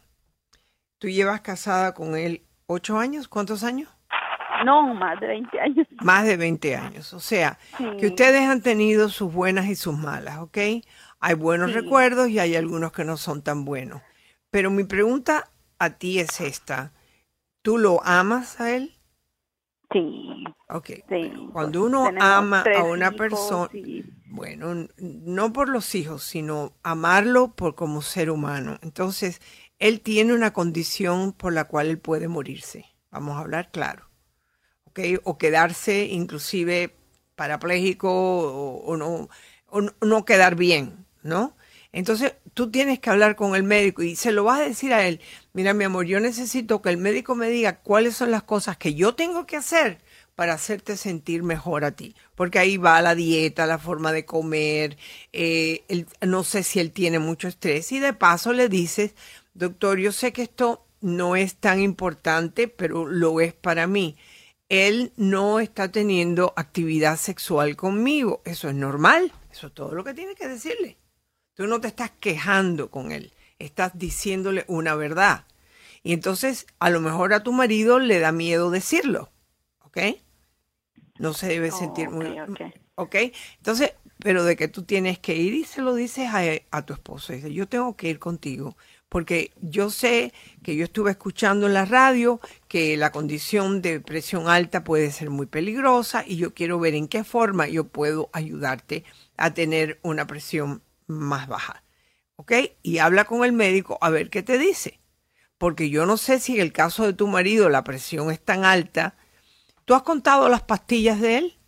[0.98, 3.88] Tú llevas casada con él ocho años cuántos años
[4.64, 5.86] no más de 20 años.
[6.02, 7.12] Más de 20 años.
[7.12, 7.58] O sea
[7.98, 10.58] que ustedes han tenido sus buenas y sus malas ok
[11.18, 14.02] hay buenos recuerdos y hay algunos que no son tan buenos.
[14.50, 16.92] Pero mi pregunta a ti es esta.
[17.62, 18.95] ¿Tú lo amas a él?
[19.96, 20.44] Sí.
[20.68, 20.90] Ok.
[21.52, 23.70] Cuando uno ama a una persona,
[24.26, 28.78] bueno, no por los hijos, sino amarlo por como ser humano.
[28.82, 29.40] Entonces,
[29.78, 32.84] él tiene una condición por la cual él puede morirse.
[33.10, 34.10] Vamos a hablar claro.
[34.84, 35.00] ¿Ok?
[35.24, 36.94] O quedarse inclusive
[37.34, 39.28] parapléjico o, no,
[39.66, 41.56] o no quedar bien, ¿no?
[41.92, 45.06] Entonces tú tienes que hablar con el médico y se lo vas a decir a
[45.06, 45.20] él,
[45.56, 48.92] mira mi amor, yo necesito que el médico me diga cuáles son las cosas que
[48.92, 50.02] yo tengo que hacer
[50.34, 52.14] para hacerte sentir mejor a ti.
[52.34, 54.98] Porque ahí va la dieta, la forma de comer,
[55.32, 59.14] eh, no sé si él tiene mucho estrés y de paso le dices,
[59.54, 64.14] doctor, yo sé que esto no es tan importante, pero lo es para mí.
[64.68, 68.42] Él no está teniendo actividad sexual conmigo.
[68.44, 69.32] Eso es normal.
[69.50, 70.98] Eso es todo lo que tiene que decirle.
[71.54, 75.46] Tú no te estás quejando con él, estás diciéndole una verdad.
[76.02, 79.30] Y entonces a lo mejor a tu marido le da miedo decirlo,
[79.80, 79.98] ¿ok?
[81.18, 82.36] No se debe oh, sentir muy...
[82.94, 83.14] ¿Ok?
[83.58, 86.30] Entonces, pero de que tú tienes que ir y se lo dices
[86.70, 87.32] a, tu esposo.
[87.32, 88.76] Dice, yo tengo que ir contigo
[89.08, 94.48] porque yo sé que yo estuve escuchando en la radio que la condición de presión
[94.48, 99.04] alta puede ser muy peligrosa y yo quiero ver en qué forma yo puedo ayudarte
[99.36, 101.82] a tener una presión más baja.
[102.36, 102.52] ¿Ok?
[102.82, 105.00] Y habla con el médico a ver qué te dice.
[105.58, 108.64] Porque yo no sé si en el caso de tu marido la presión es tan
[108.64, 109.16] alta.
[109.84, 111.58] ¿Tú has contado las pastillas de él?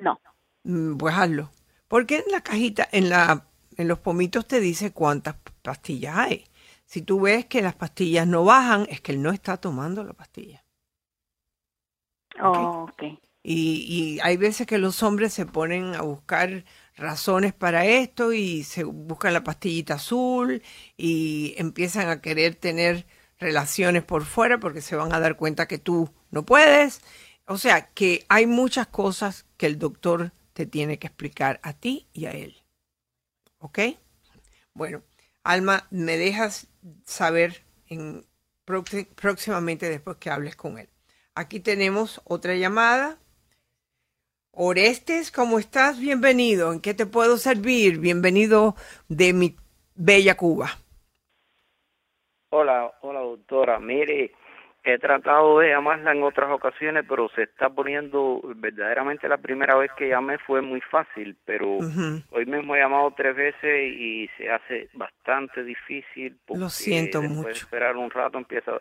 [0.00, 0.18] No.
[0.64, 1.50] Mm, pues hazlo.
[1.88, 6.46] Porque en la cajita, en, la, en los pomitos te dice cuántas pastillas hay.
[6.86, 10.12] Si tú ves que las pastillas no bajan, es que él no está tomando la
[10.12, 10.64] pastilla.
[12.40, 12.86] Oh,
[13.42, 16.64] Y, y hay veces que los hombres se ponen a buscar
[16.96, 20.62] razones para esto y se buscan la pastillita azul
[20.96, 23.06] y empiezan a querer tener
[23.38, 27.00] relaciones por fuera porque se van a dar cuenta que tú no puedes.
[27.46, 32.08] O sea, que hay muchas cosas que el doctor te tiene que explicar a ti
[32.12, 32.62] y a él.
[33.58, 33.80] ¿Ok?
[34.72, 35.02] Bueno,
[35.42, 36.68] Alma, me dejas
[37.04, 38.26] saber en,
[38.64, 40.88] próximamente después que hables con él.
[41.34, 43.18] Aquí tenemos otra llamada.
[44.56, 45.98] Orestes, ¿cómo estás?
[45.98, 46.72] Bienvenido.
[46.72, 47.98] ¿En qué te puedo servir?
[47.98, 48.74] Bienvenido
[49.08, 49.56] de mi
[49.96, 50.70] bella Cuba.
[52.50, 53.80] Hola, hola doctora.
[53.80, 54.32] Mire,
[54.84, 59.90] he tratado de llamarla en otras ocasiones, pero se está poniendo, verdaderamente la primera vez
[59.98, 61.78] que llamé fue muy fácil, pero
[62.30, 66.38] hoy mismo he llamado tres veces y se hace bastante difícil.
[66.46, 67.48] Lo siento mucho.
[67.50, 68.80] esperar un rato empieza,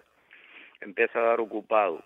[0.82, 2.03] empieza a dar ocupado.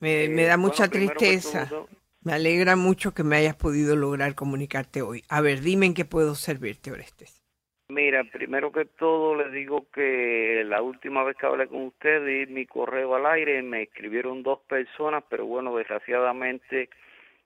[0.00, 1.66] Me, Eh, da mucha tristeza.
[1.66, 1.88] todo-
[2.28, 5.24] Me alegra mucho que me hayas podido lograr comunicarte hoy.
[5.30, 7.42] A ver, dime en qué puedo servirte, Orestes.
[7.88, 12.52] Mira, primero que todo le digo que la última vez que hablé con usted di
[12.52, 16.90] mi correo al aire, me escribieron dos personas, pero bueno, desgraciadamente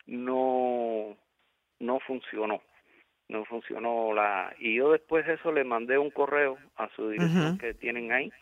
[0.08, 1.16] no
[1.78, 2.60] no funcionó.
[3.28, 7.56] No funcionó la y yo después de eso le mandé un correo a su dirección
[7.58, 8.32] que tienen ahí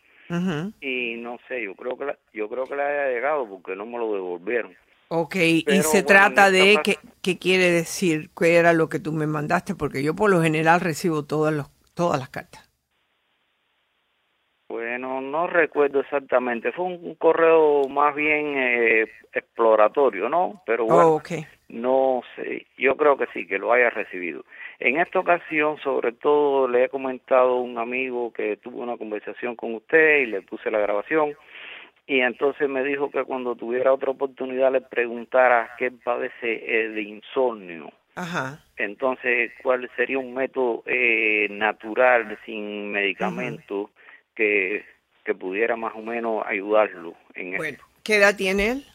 [0.81, 3.85] y no sé, yo creo que la- yo creo que le haya llegado porque no
[3.85, 4.75] me lo devolvieron.
[5.13, 9.11] Ok, y se bueno, trata de qué, qué quiere decir, qué era lo que tú
[9.11, 12.71] me mandaste, porque yo por lo general recibo todas, los, todas las cartas.
[14.69, 20.61] Bueno, no recuerdo exactamente, fue un, correo más bien eh, exploratorio, ¿no?
[20.65, 21.21] Pero bueno, Oh,
[21.67, 24.45] no sé, yo creo que sí, que lo haya recibido.
[24.79, 29.57] En esta ocasión, sobre todo, le he comentado a un amigo que tuvo una conversación
[29.57, 31.35] con usted y le puse la grabación
[32.11, 37.03] y entonces me dijo que cuando tuviera otra oportunidad le preguntara qué padece eh, de
[37.03, 37.89] insomnio.
[38.15, 38.61] Ajá.
[38.75, 43.91] Entonces, ¿cuál sería un método eh, natural, sin medicamentos,
[44.35, 44.83] que,
[45.23, 47.85] que pudiera más o menos ayudarlo en Bueno, esto?
[48.03, 48.85] ¿qué edad tiene él?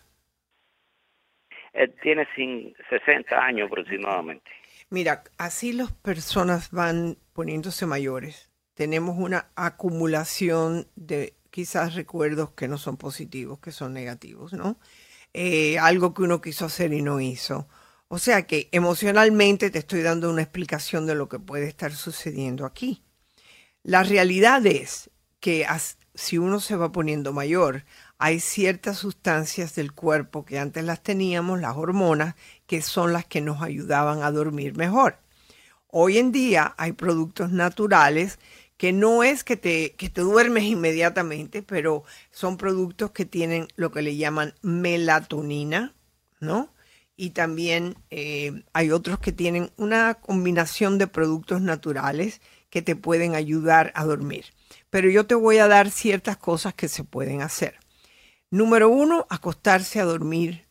[1.73, 4.51] Él tiene sin 60 años aproximadamente.
[4.91, 8.53] Mira, así las personas van poniéndose mayores.
[8.75, 14.79] Tenemos una acumulación de quizás recuerdos que no son positivos, que son negativos, ¿no?
[15.33, 17.67] Eh, algo que uno quiso hacer y no hizo.
[18.09, 22.67] O sea que emocionalmente te estoy dando una explicación de lo que puede estar sucediendo
[22.67, 23.03] aquí.
[23.83, 25.09] La realidad es
[25.41, 25.67] que
[26.15, 27.87] si uno se va poniendo mayor,
[28.19, 32.35] hay ciertas sustancias del cuerpo que antes las teníamos, las hormonas,
[32.67, 35.21] que son las que nos ayudaban a dormir mejor.
[35.89, 38.39] Hoy en día hay productos naturales
[38.77, 43.91] que no es que te, que te duermes inmediatamente, pero son productos que tienen lo
[43.91, 45.95] que le llaman melatonina,
[46.41, 46.73] ¿no?
[47.17, 53.35] Y también eh, hay otros que tienen una combinación de productos naturales que te pueden
[53.35, 54.53] ayudar a dormir.
[54.91, 57.79] Pero yo te voy a dar ciertas cosas que se pueden hacer.
[58.51, 60.67] Número uno, acostarse a dormir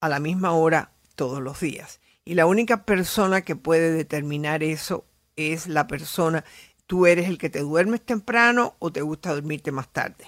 [0.00, 2.00] a la misma hora todos los días.
[2.24, 6.44] Y la única persona que puede determinar eso es la persona.
[6.90, 10.24] Tú eres el que te duermes temprano o te gusta dormirte más tarde.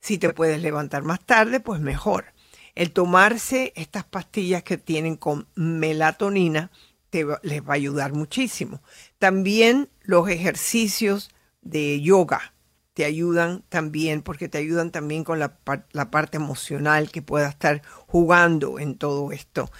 [0.00, 2.24] Si te puedes levantar más tarde, pues mejor.
[2.74, 6.72] El tomarse estas pastillas que tienen con melatonina
[7.10, 8.82] te va- les va a ayudar muchísimo.
[9.20, 11.30] También los ejercicios
[11.60, 12.52] de yoga
[12.94, 15.58] te ayudan también porque te ayudan también con la,
[15.92, 19.70] la parte emocional que pueda estar jugando en todo esto.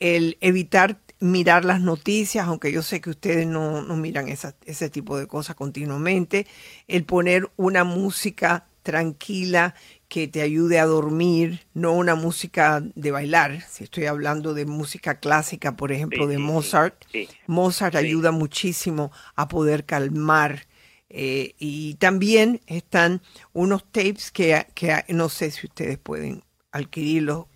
[0.00, 4.90] El evitar mirar las noticias, aunque yo sé que ustedes no, no miran esa- ese
[4.90, 6.46] tipo de cosas continuamente.
[6.88, 9.74] El poner una música tranquila
[10.08, 13.62] que te ayude a dormir, no una música de bailar.
[13.68, 17.28] Si estoy hablando de música clásica, por ejemplo, Sí, de sí, Mozart, sí.
[17.46, 20.66] Mozart ayuda muchísimo a poder calmar.
[21.08, 26.42] eh, y también están unos tapes que, que no sé si ustedes pueden
[26.72, 27.46] adquirirlos,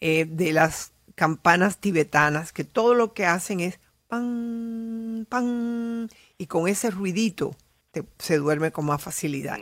[0.00, 6.08] eh, de las campanas tibetanas, que todo lo que hacen es pan, pan,
[6.38, 7.56] y con ese ruidito
[7.90, 9.58] te- se duerme con más facilidad.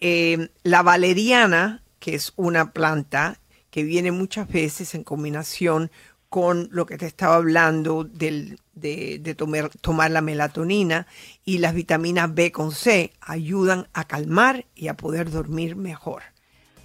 [0.00, 3.38] Eh, la valeriana, que es una planta
[3.70, 5.90] que viene muchas veces en combinación
[6.28, 11.06] con lo que te estaba hablando del- de, de tomar, tomar la melatonina
[11.44, 16.22] y las vitaminas B con C, ayudan a calmar y a poder dormir mejor.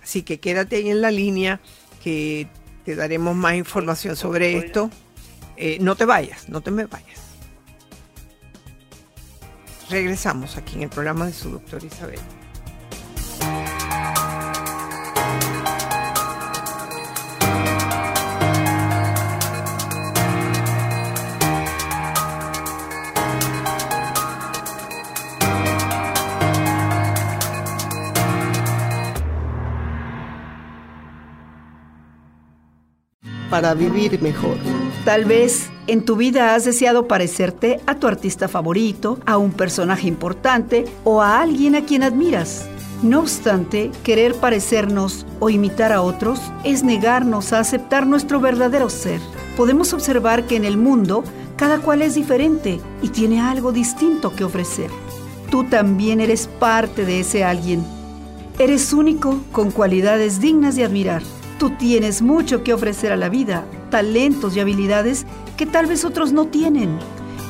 [0.03, 1.60] Así que quédate ahí en la línea
[2.03, 2.47] que
[2.88, 4.89] te daremos más información sobre esto.
[5.57, 7.19] Eh, no te vayas, no te me vayas.
[9.89, 12.21] Regresamos aquí en el programa de su doctor Isabel.
[33.58, 34.55] Para vivir mejor.
[35.03, 40.08] Tal vez en tu vida has deseado parecerte a tu artista favorito, a un personaje
[40.08, 42.68] importante o a alguien a quien admiras.
[43.01, 49.20] No obstante, querer parecernos o imitar a otros es negarnos a aceptar nuestro verdadero ser.
[49.55, 51.24] podemos observar que en el mundo
[51.55, 54.91] cada cual es diferente y tiene algo distinto que ofrecer.
[55.49, 57.84] Tú también eres parte de ese alguien.
[58.60, 61.24] Eres único con cualidades dignas de admirar.
[61.58, 65.26] Tú tienes mucho que ofrecer a la vida, talentos y habilidades
[65.58, 66.99] que tal vez otros no tienen.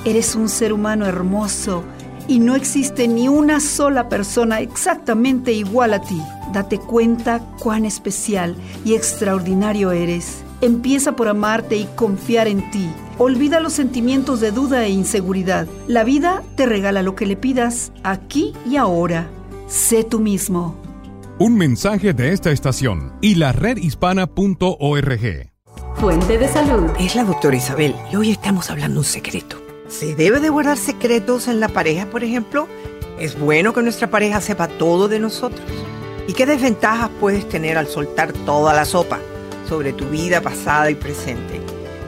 [0.05, 1.84] Eres un ser humano hermoso
[2.28, 6.22] y no existe ni una sola persona exactamente igual a ti.
[6.53, 8.55] Date cuenta cuán especial
[8.86, 10.43] y extraordinario eres.
[10.62, 12.89] Empieza por amarte y confiar en ti.
[13.18, 15.68] Olvida los sentimientos de duda e inseguridad.
[15.88, 19.28] La vida te regala lo que le pidas aquí y ahora.
[19.68, 20.86] Sé tú mismo.
[21.39, 25.51] Un mensaje de esta estación y la redhispana.org.
[25.97, 26.89] Fuente de salud.
[26.99, 29.61] Es la doctora Isabel y hoy estamos hablando un secreto.
[29.88, 32.67] ¿Se debe de guardar secretos en la pareja, por ejemplo?
[33.19, 35.61] ¿Es bueno que nuestra pareja sepa todo de nosotros?
[36.27, 39.19] ¿Y qué desventajas puedes tener al soltar toda la sopa
[39.69, 41.61] sobre tu vida pasada y presente?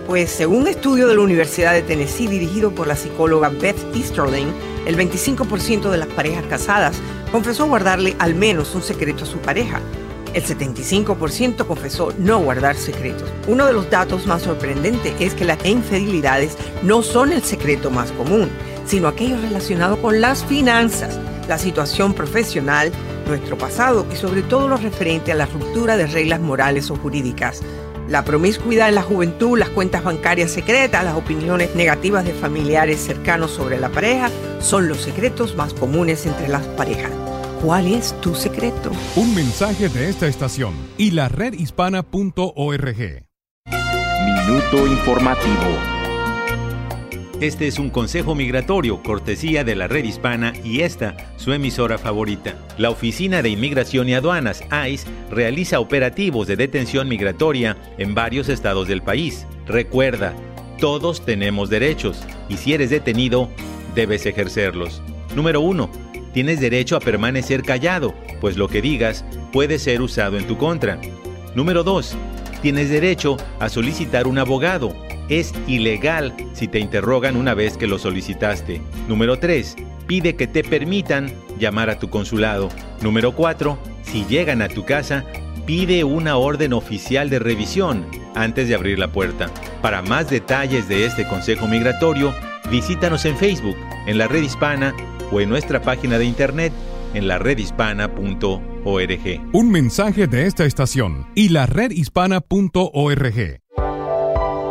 [0.07, 4.47] Pues según un estudio de la Universidad de Tennessee dirigido por la psicóloga Beth Easterling,
[4.87, 6.99] el 25% de las parejas casadas
[7.31, 9.81] confesó guardarle al menos un secreto a su pareja
[10.33, 13.29] el 75% confesó no guardar secretos.
[13.47, 18.11] Uno de los datos más sorprendentes es que las infidelidades no son el secreto más
[18.11, 18.49] común,
[18.85, 22.91] sino aquello relacionado con las finanzas, la situación profesional,
[23.27, 27.61] nuestro pasado y sobre todo lo referente a la ruptura de reglas morales o jurídicas.
[28.09, 33.51] La promiscuidad en la juventud, las cuentas bancarias secretas, las opiniones negativas de familiares cercanos
[33.51, 37.11] sobre la pareja son los secretos más comunes entre las parejas.
[37.61, 38.91] ¿Cuál es tu secreto?
[39.15, 42.97] Un mensaje de esta estación y la redhispana.org.
[43.67, 45.98] Minuto informativo.
[47.41, 52.55] Este es un consejo migratorio, cortesía de la red hispana y esta, su emisora favorita.
[52.77, 58.89] La Oficina de Inmigración y Aduanas, ICE, realiza operativos de detención migratoria en varios estados
[58.89, 59.47] del país.
[59.65, 60.35] Recuerda,
[60.81, 63.49] todos tenemos derechos y si eres detenido,
[63.95, 65.01] debes ejercerlos.
[65.33, 65.89] Número 1
[66.33, 69.23] tienes derecho a permanecer callado, pues lo que digas
[69.53, 70.99] puede ser usado en tu contra.
[71.55, 72.17] Número 2.
[72.61, 74.93] Tienes derecho a solicitar un abogado.
[75.29, 78.81] Es ilegal si te interrogan una vez que lo solicitaste.
[79.07, 79.75] Número 3.
[80.07, 82.69] Pide que te permitan llamar a tu consulado.
[83.01, 83.77] Número 4.
[84.03, 85.23] Si llegan a tu casa,
[85.65, 88.05] pide una orden oficial de revisión
[88.35, 89.49] antes de abrir la puerta.
[89.81, 92.33] Para más detalles de este consejo migratorio,
[92.71, 94.95] visítanos en Facebook, en la red hispana
[95.31, 96.73] o en nuestra página de internet
[97.13, 98.68] en.
[99.53, 103.59] Un mensaje de esta estación y la redhispana.org.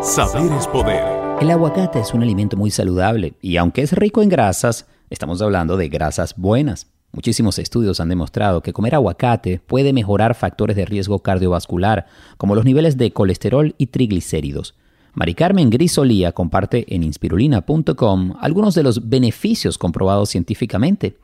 [0.02, 1.02] Saber es poder.
[1.40, 5.76] El aguacate es un alimento muy saludable y aunque es rico en grasas, estamos hablando
[5.76, 6.86] de grasas buenas.
[7.12, 12.06] Muchísimos estudios han demostrado que comer aguacate puede mejorar factores de riesgo cardiovascular,
[12.38, 14.74] como los niveles de colesterol y triglicéridos.
[15.14, 21.16] Mari Carmen Grisolía comparte en inspirulina.com algunos de los beneficios comprobados científicamente.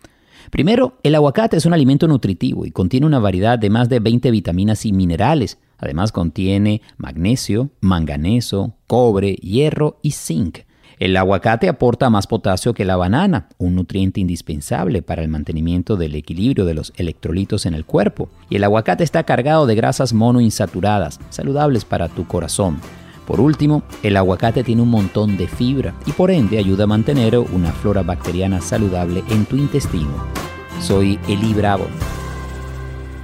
[0.51, 4.31] Primero, el aguacate es un alimento nutritivo y contiene una variedad de más de 20
[4.31, 5.59] vitaminas y minerales.
[5.79, 10.61] Además contiene magnesio, manganeso, cobre, hierro y zinc.
[10.99, 16.15] El aguacate aporta más potasio que la banana, un nutriente indispensable para el mantenimiento del
[16.15, 18.29] equilibrio de los electrolitos en el cuerpo.
[18.49, 22.79] Y el aguacate está cargado de grasas monoinsaturadas, saludables para tu corazón.
[23.27, 27.39] Por último, el aguacate tiene un montón de fibra y por ende ayuda a mantener
[27.39, 30.13] una flora bacteriana saludable en tu intestino.
[30.81, 31.87] Soy Eli Bravo.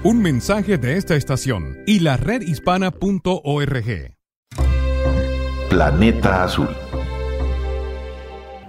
[0.03, 4.17] Un mensaje de esta estación y la redhispana.org.
[5.69, 6.69] Planeta Azul.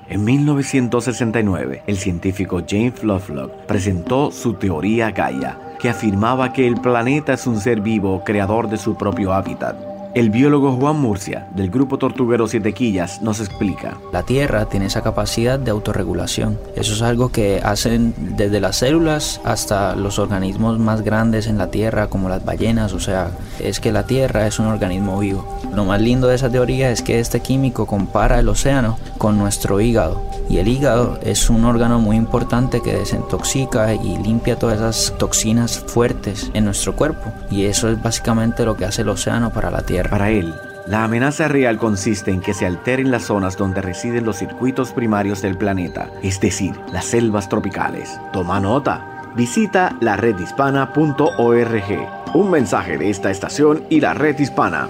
[0.10, 7.34] En 1969, el científico James Lovelock presentó su teoría Gaia, que afirmaba que el planeta
[7.34, 11.98] es un ser vivo creador de su propio hábitat el biólogo Juan Murcia, del grupo
[11.98, 13.98] Tortuguero Siete Quillas, nos explica.
[14.12, 16.60] La Tierra tiene esa capacidad de autorregulación.
[16.76, 21.72] Eso es algo que hacen desde las células hasta los organismos más grandes en la
[21.72, 22.94] Tierra, como las ballenas.
[22.94, 25.46] O sea, es que la Tierra es un organismo vivo.
[25.74, 29.80] Lo más lindo de esa teoría es que este químico compara el océano con nuestro
[29.80, 30.22] hígado.
[30.50, 35.80] Y el hígado es un órgano muy importante que desintoxica y limpia todas esas toxinas
[35.80, 37.32] fuertes en nuestro cuerpo.
[37.50, 40.01] Y eso es básicamente lo que hace el océano para la Tierra.
[40.10, 40.54] Para él,
[40.88, 45.42] la amenaza real consiste en que se alteren las zonas donde residen los circuitos primarios
[45.42, 48.20] del planeta, es decir, las selvas tropicales.
[48.34, 49.06] Toma nota.
[49.36, 51.24] Visita la redhispana.org.
[52.34, 54.90] Un mensaje de esta estación y la red hispana.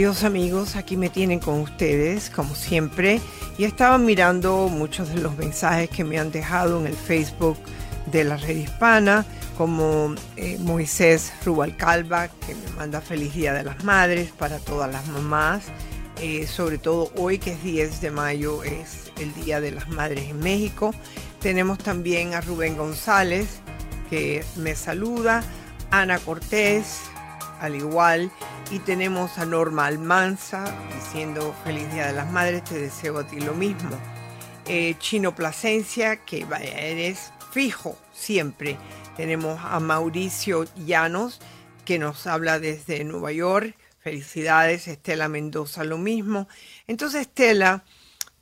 [0.00, 3.20] Queridos amigos, aquí me tienen con ustedes como siempre
[3.58, 7.58] y estaba mirando muchos de los mensajes que me han dejado en el Facebook
[8.10, 9.26] de la red hispana
[9.58, 15.06] como eh, Moisés Rubalcalva que me manda feliz día de las madres para todas las
[15.08, 15.64] mamás,
[16.22, 20.30] eh, sobre todo hoy que es 10 de mayo es el día de las madres
[20.30, 20.94] en México.
[21.40, 23.60] Tenemos también a Rubén González
[24.08, 25.42] que me saluda,
[25.90, 27.09] Ana Cortés
[27.60, 28.30] al igual
[28.70, 33.40] y tenemos a Norma Almanza diciendo feliz Día de las Madres, te deseo a ti
[33.40, 33.98] lo mismo.
[34.66, 38.78] Eh, Chino Plasencia, que eres fijo siempre.
[39.16, 41.40] Tenemos a Mauricio Llanos,
[41.84, 43.74] que nos habla desde Nueva York.
[43.98, 46.48] Felicidades, Estela Mendoza, lo mismo.
[46.86, 47.84] Entonces, Estela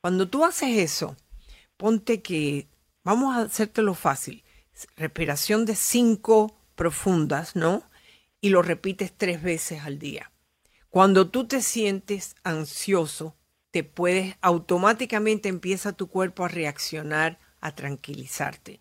[0.00, 1.16] Cuando tú haces eso,
[1.76, 2.68] ponte que,
[3.04, 4.44] vamos a hacértelo fácil,
[4.96, 7.82] respiración de cinco profundas, ¿no?
[8.40, 10.30] Y lo repites tres veces al día.
[10.90, 13.36] Cuando tú te sientes ansioso,
[13.70, 18.80] te puedes automáticamente empieza tu cuerpo a reaccionar a tranquilizarte.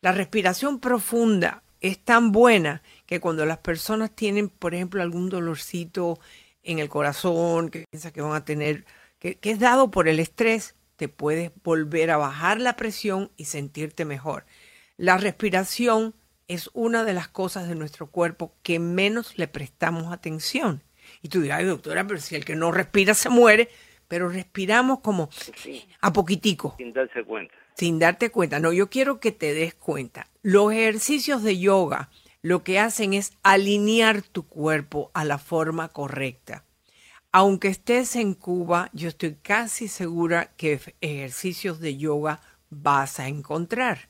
[0.00, 6.18] La respiración profunda es tan buena que cuando las personas tienen, por ejemplo, algún dolorcito
[6.62, 8.84] en el corazón, que piensa que van a tener,
[9.18, 14.04] que, es dado por el estrés, te puedes volver a bajar la presión y sentirte
[14.04, 14.44] mejor.
[14.96, 16.14] La respiración
[16.48, 20.82] es una de las cosas de nuestro cuerpo que menos le prestamos atención.
[21.22, 23.68] Y tú dirás, doctora, pero si el que no respira se muere,
[24.08, 25.30] pero respiramos como
[26.00, 26.74] a poquitico.
[26.78, 28.58] Sin darse cuenta sin darte cuenta.
[28.58, 30.28] No, yo quiero que te des cuenta.
[30.42, 32.10] Los ejercicios de yoga
[32.42, 36.64] lo que hacen es alinear tu cuerpo a la forma correcta.
[37.30, 44.08] Aunque estés en Cuba, yo estoy casi segura que ejercicios de yoga vas a encontrar.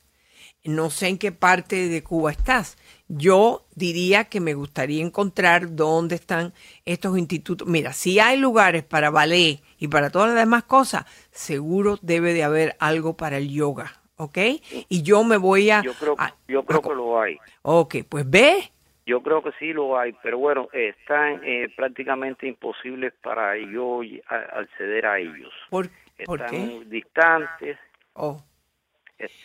[0.63, 2.77] No sé en qué parte de Cuba estás.
[3.07, 6.53] Yo diría que me gustaría encontrar dónde están
[6.85, 7.67] estos institutos.
[7.67, 12.43] Mira, si hay lugares para ballet y para todas las demás cosas, seguro debe de
[12.43, 14.37] haber algo para el yoga, ¿ok?
[14.89, 15.81] Y yo me voy a...
[15.81, 16.15] Yo creo,
[16.47, 17.37] yo creo que lo hay.
[17.61, 18.71] Ok, pues ve.
[19.05, 25.05] Yo creo que sí lo hay, pero bueno, están eh, prácticamente imposibles para yo acceder
[25.07, 25.51] a ellos.
[25.69, 26.83] ¿Por, están qué?
[26.85, 27.77] distantes.
[28.13, 28.43] Oh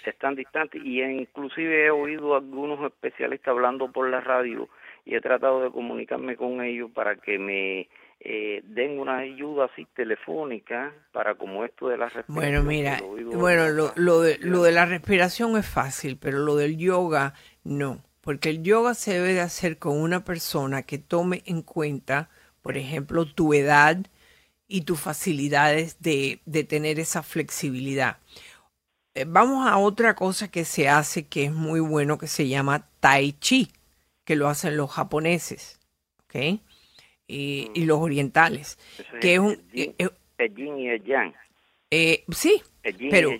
[0.04, 4.68] están distantes y inclusive he oído a algunos especialistas hablando por la radio
[5.04, 7.88] y he tratado de comunicarme con ellos para que me
[8.20, 12.34] eh, den una ayuda así telefónica para como esto de la respiración.
[12.34, 13.00] Bueno, mira,
[13.34, 17.34] bueno, lo, lo, de, lo de la respiración es fácil, pero lo del yoga
[17.64, 22.30] no, porque el yoga se debe de hacer con una persona que tome en cuenta,
[22.62, 23.98] por ejemplo, tu edad
[24.66, 28.18] y tus facilidades de, de tener esa flexibilidad.
[29.14, 32.88] Eh, vamos a otra cosa que se hace que es muy bueno, que se llama
[33.00, 33.70] Tai Chi,
[34.24, 35.78] que lo hacen los japoneses,
[36.24, 36.60] ¿ok?
[37.26, 38.78] Y, los orientales,
[39.20, 39.62] que es un...
[40.36, 41.32] El yin, y el yang.
[41.90, 42.60] Eh, sí,
[43.10, 43.30] pero,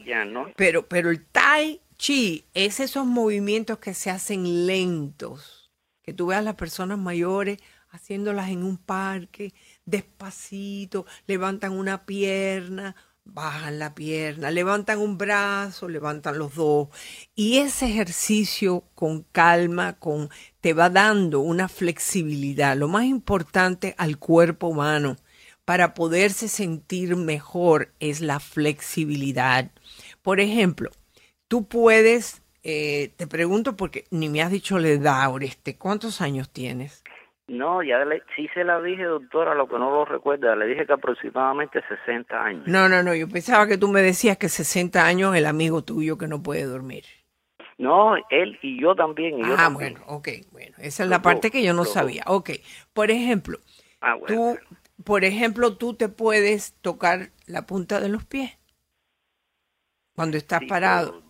[0.57, 5.71] pero, pero el Tai Chi es esos movimientos que se hacen lentos,
[6.03, 7.59] que tú veas a las personas mayores
[7.91, 9.55] haciéndolas en un parque,
[9.85, 16.89] despacito, levantan una pierna, bajan la pierna, levantan un brazo, levantan los dos.
[17.35, 24.19] Y ese ejercicio con calma, con te va dando una flexibilidad, lo más importante al
[24.19, 25.17] cuerpo humano
[25.65, 29.71] para poderse sentir mejor es la flexibilidad.
[30.23, 30.91] Por ejemplo,
[31.49, 36.51] tú puedes, eh, te pregunto porque ni me has dicho la edad, Oreste, ¿cuántos años
[36.51, 37.04] tienes?
[37.47, 40.87] No, ya le, sí se la dije, doctora, lo que no lo recuerda, le dije
[40.87, 42.67] que aproximadamente 60 años.
[42.67, 46.17] No, no, no, yo pensaba que tú me decías que 60 años el amigo tuyo
[46.17, 47.05] que no puede dormir.
[47.77, 49.41] No, él y yo también.
[49.41, 52.23] Y yo ah, bueno, ok, bueno, esa es la parte que yo no sabía.
[52.27, 52.51] Ok,
[52.93, 53.59] por ejemplo,
[54.01, 54.57] ah, tú,
[55.05, 58.59] por ejemplo, tú te puedes tocar la punta de los pies
[60.15, 61.23] cuando estás parado.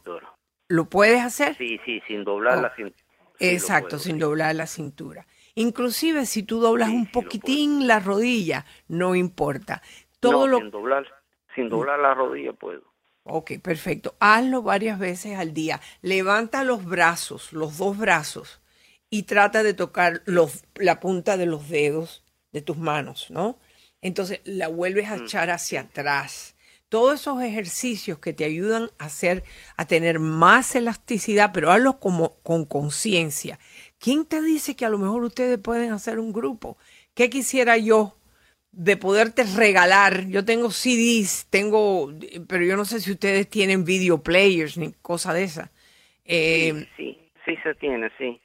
[0.68, 1.56] ¿Lo puedes hacer?
[1.56, 3.04] Sí, sí, sin doblar la cintura.
[3.40, 5.26] Exacto, sin doblar la cintura.
[5.54, 9.82] Inclusive si tú doblas un poquitín la rodilla, no importa.
[10.20, 11.06] Todo no, sin doblar,
[11.54, 12.82] sin doblar la rodilla puedo.
[13.24, 14.16] Ok, perfecto.
[14.20, 15.80] Hazlo varias veces al día.
[16.02, 18.60] Levanta los brazos, los dos brazos,
[19.08, 23.58] y trata de tocar los, la punta de los dedos de tus manos, ¿no?
[24.02, 25.22] Entonces la vuelves a mm.
[25.22, 26.56] echar hacia atrás.
[26.90, 29.42] Todos esos ejercicios que te ayudan a hacer,
[29.76, 33.58] a tener más elasticidad, pero hazlo como con conciencia.
[34.04, 36.76] ¿Quién te dice que a lo mejor ustedes pueden hacer un grupo?
[37.14, 38.14] ¿Qué quisiera yo
[38.70, 40.26] de poderte regalar?
[40.26, 42.12] Yo tengo CDs, tengo,
[42.46, 45.72] pero yo no sé si ustedes tienen video players ni cosa de esa.
[46.26, 48.38] Eh, sí, sí, se tiene, sí.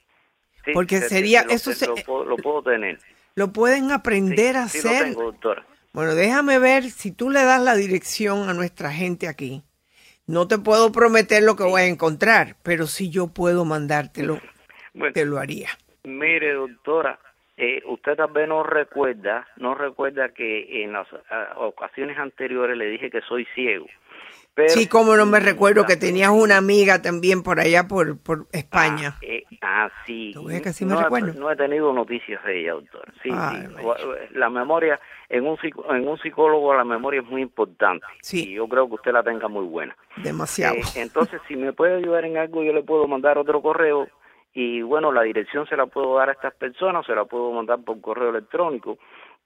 [0.74, 2.98] porque sería, eso lo, puedo, tener.
[3.36, 4.86] Lo pueden aprender a hacer.
[4.86, 5.66] Lo tengo, doctora.
[5.92, 9.64] Bueno, déjame ver si tú le das la dirección a nuestra gente aquí.
[10.26, 14.40] No te puedo prometer lo que voy a encontrar, pero sí yo puedo mandártelo
[15.14, 15.70] te lo haría.
[16.04, 17.20] Mire, doctora,
[17.62, 21.08] eh, usted tal vez no recuerda, no recuerda que en las
[21.58, 23.86] ocasiones anteriores le dije que soy ciego.
[24.68, 29.16] sí, como no me recuerdo que tenías una amiga también por allá por, por España.
[29.16, 30.34] Ah, eh, ah sí.
[30.36, 31.34] me no, recuerdo?
[31.34, 33.14] no he tenido noticias de ella, doctor.
[33.22, 33.30] Sí,
[34.32, 38.06] La memoria, en un, en un psicólogo la memoria es muy importante.
[38.22, 38.52] Sí.
[38.52, 39.98] Y yo creo que usted la tenga muy buena.
[40.24, 40.76] Demasiado.
[40.76, 44.08] Eh, entonces, si me puede ayudar en algo, yo le puedo mandar otro correo
[44.54, 47.80] y bueno, la dirección se la puedo dar a estas personas, se la puedo mandar
[47.84, 48.98] por correo electrónico.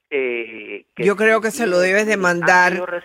[0.09, 3.03] Eh, Yo creo que se lo debes de mandar.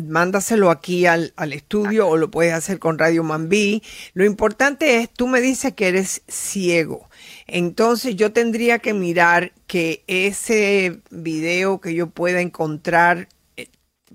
[0.00, 3.82] Mándaselo aquí al, al estudio o lo puedes hacer con Radio Mambí.
[4.12, 7.08] Lo importante es, tú me dices que eres ciego.
[7.46, 13.68] Entonces yo tendría que mirar que ese video que yo pueda encontrar eh,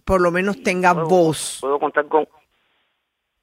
[0.06, 1.58] por lo menos tenga voz.
[1.62, 2.28] Puedo contar con,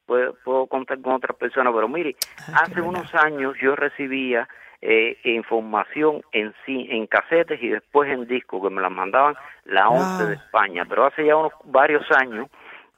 [0.07, 2.17] puedo, puedo contar con otras personas, pero mire,
[2.49, 4.49] ah, hace unos años yo recibía
[4.83, 9.35] eh, información en en casetes y después en disco, que me las mandaban
[9.65, 12.49] la ONCE de España, pero hace ya unos varios años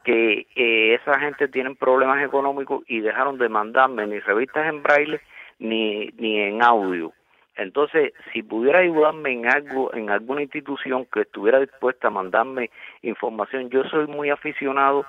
[0.05, 5.21] que eh, esa gente tienen problemas económicos y dejaron de mandarme ni revistas en braille
[5.59, 7.13] ni, ni en audio.
[7.57, 12.71] Entonces, si pudiera ayudarme en algo, en alguna institución que estuviera dispuesta a mandarme
[13.03, 15.05] información, yo soy muy aficionado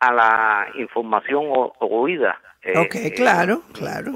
[0.00, 1.44] a la información
[1.78, 2.40] oída.
[2.62, 4.12] Eh, ok, eh, claro, claro.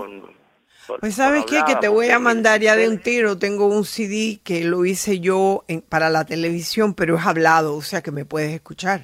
[1.01, 3.39] pues sabes qué, que te voy a mandar ya de un tiro.
[3.39, 8.03] Tengo un CD que lo hice yo para la televisión, pero es hablado, o sea
[8.03, 9.03] que me puedes escuchar.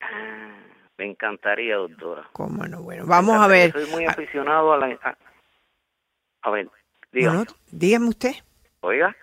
[0.00, 0.54] Ah,
[0.96, 2.28] me encantaría, doctora.
[2.32, 3.72] Cómo no, bueno, vamos a ver.
[3.72, 5.16] Soy muy aficionado a la...
[6.42, 6.68] A, ver,
[7.10, 7.44] dígame.
[7.72, 8.32] dígame usted.
[8.80, 9.14] Oiga.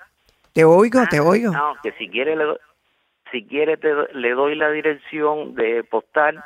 [0.52, 1.52] Te oigo, te ah, oigo.
[1.52, 2.44] No, que si quiere le,
[3.34, 6.42] si quiere te, le doy la dirección de postal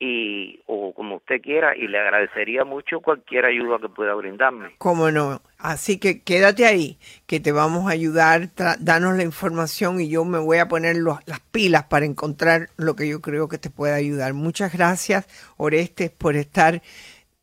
[0.00, 4.74] y o como usted quiera y le agradecería mucho cualquier ayuda que pueda brindarme.
[4.78, 5.40] Cómo no.
[5.58, 8.48] Así que quédate ahí, que te vamos a ayudar,
[8.80, 13.08] danos la información y yo me voy a poner las pilas para encontrar lo que
[13.08, 14.34] yo creo que te puede ayudar.
[14.34, 15.26] Muchas gracias,
[15.56, 16.82] Orestes, por estar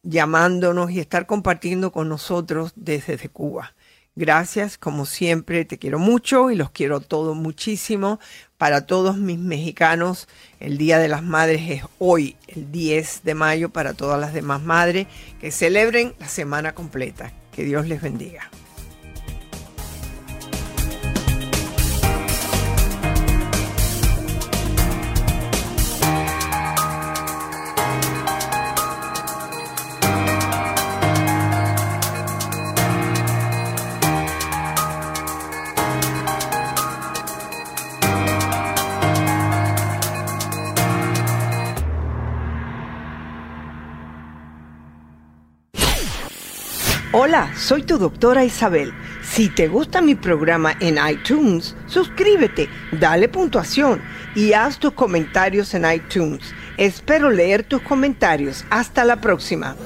[0.03, 3.73] llamándonos y estar compartiendo con nosotros desde Cuba.
[4.15, 8.19] Gracias, como siempre, te quiero mucho y los quiero todos muchísimo.
[8.61, 10.27] Para todos mis mexicanos,
[10.59, 14.61] el Día de las Madres es hoy, el 10 de mayo, para todas las demás
[14.61, 15.07] madres
[15.39, 17.33] que celebren la semana completa.
[17.51, 18.51] Que Dios les bendiga.
[47.31, 48.91] Hola, soy tu doctora Isabel.
[49.23, 54.01] Si te gusta mi programa en iTunes, suscríbete, dale puntuación
[54.35, 56.41] y haz tus comentarios en iTunes.
[56.75, 58.65] Espero leer tus comentarios.
[58.69, 59.77] Hasta la próxima.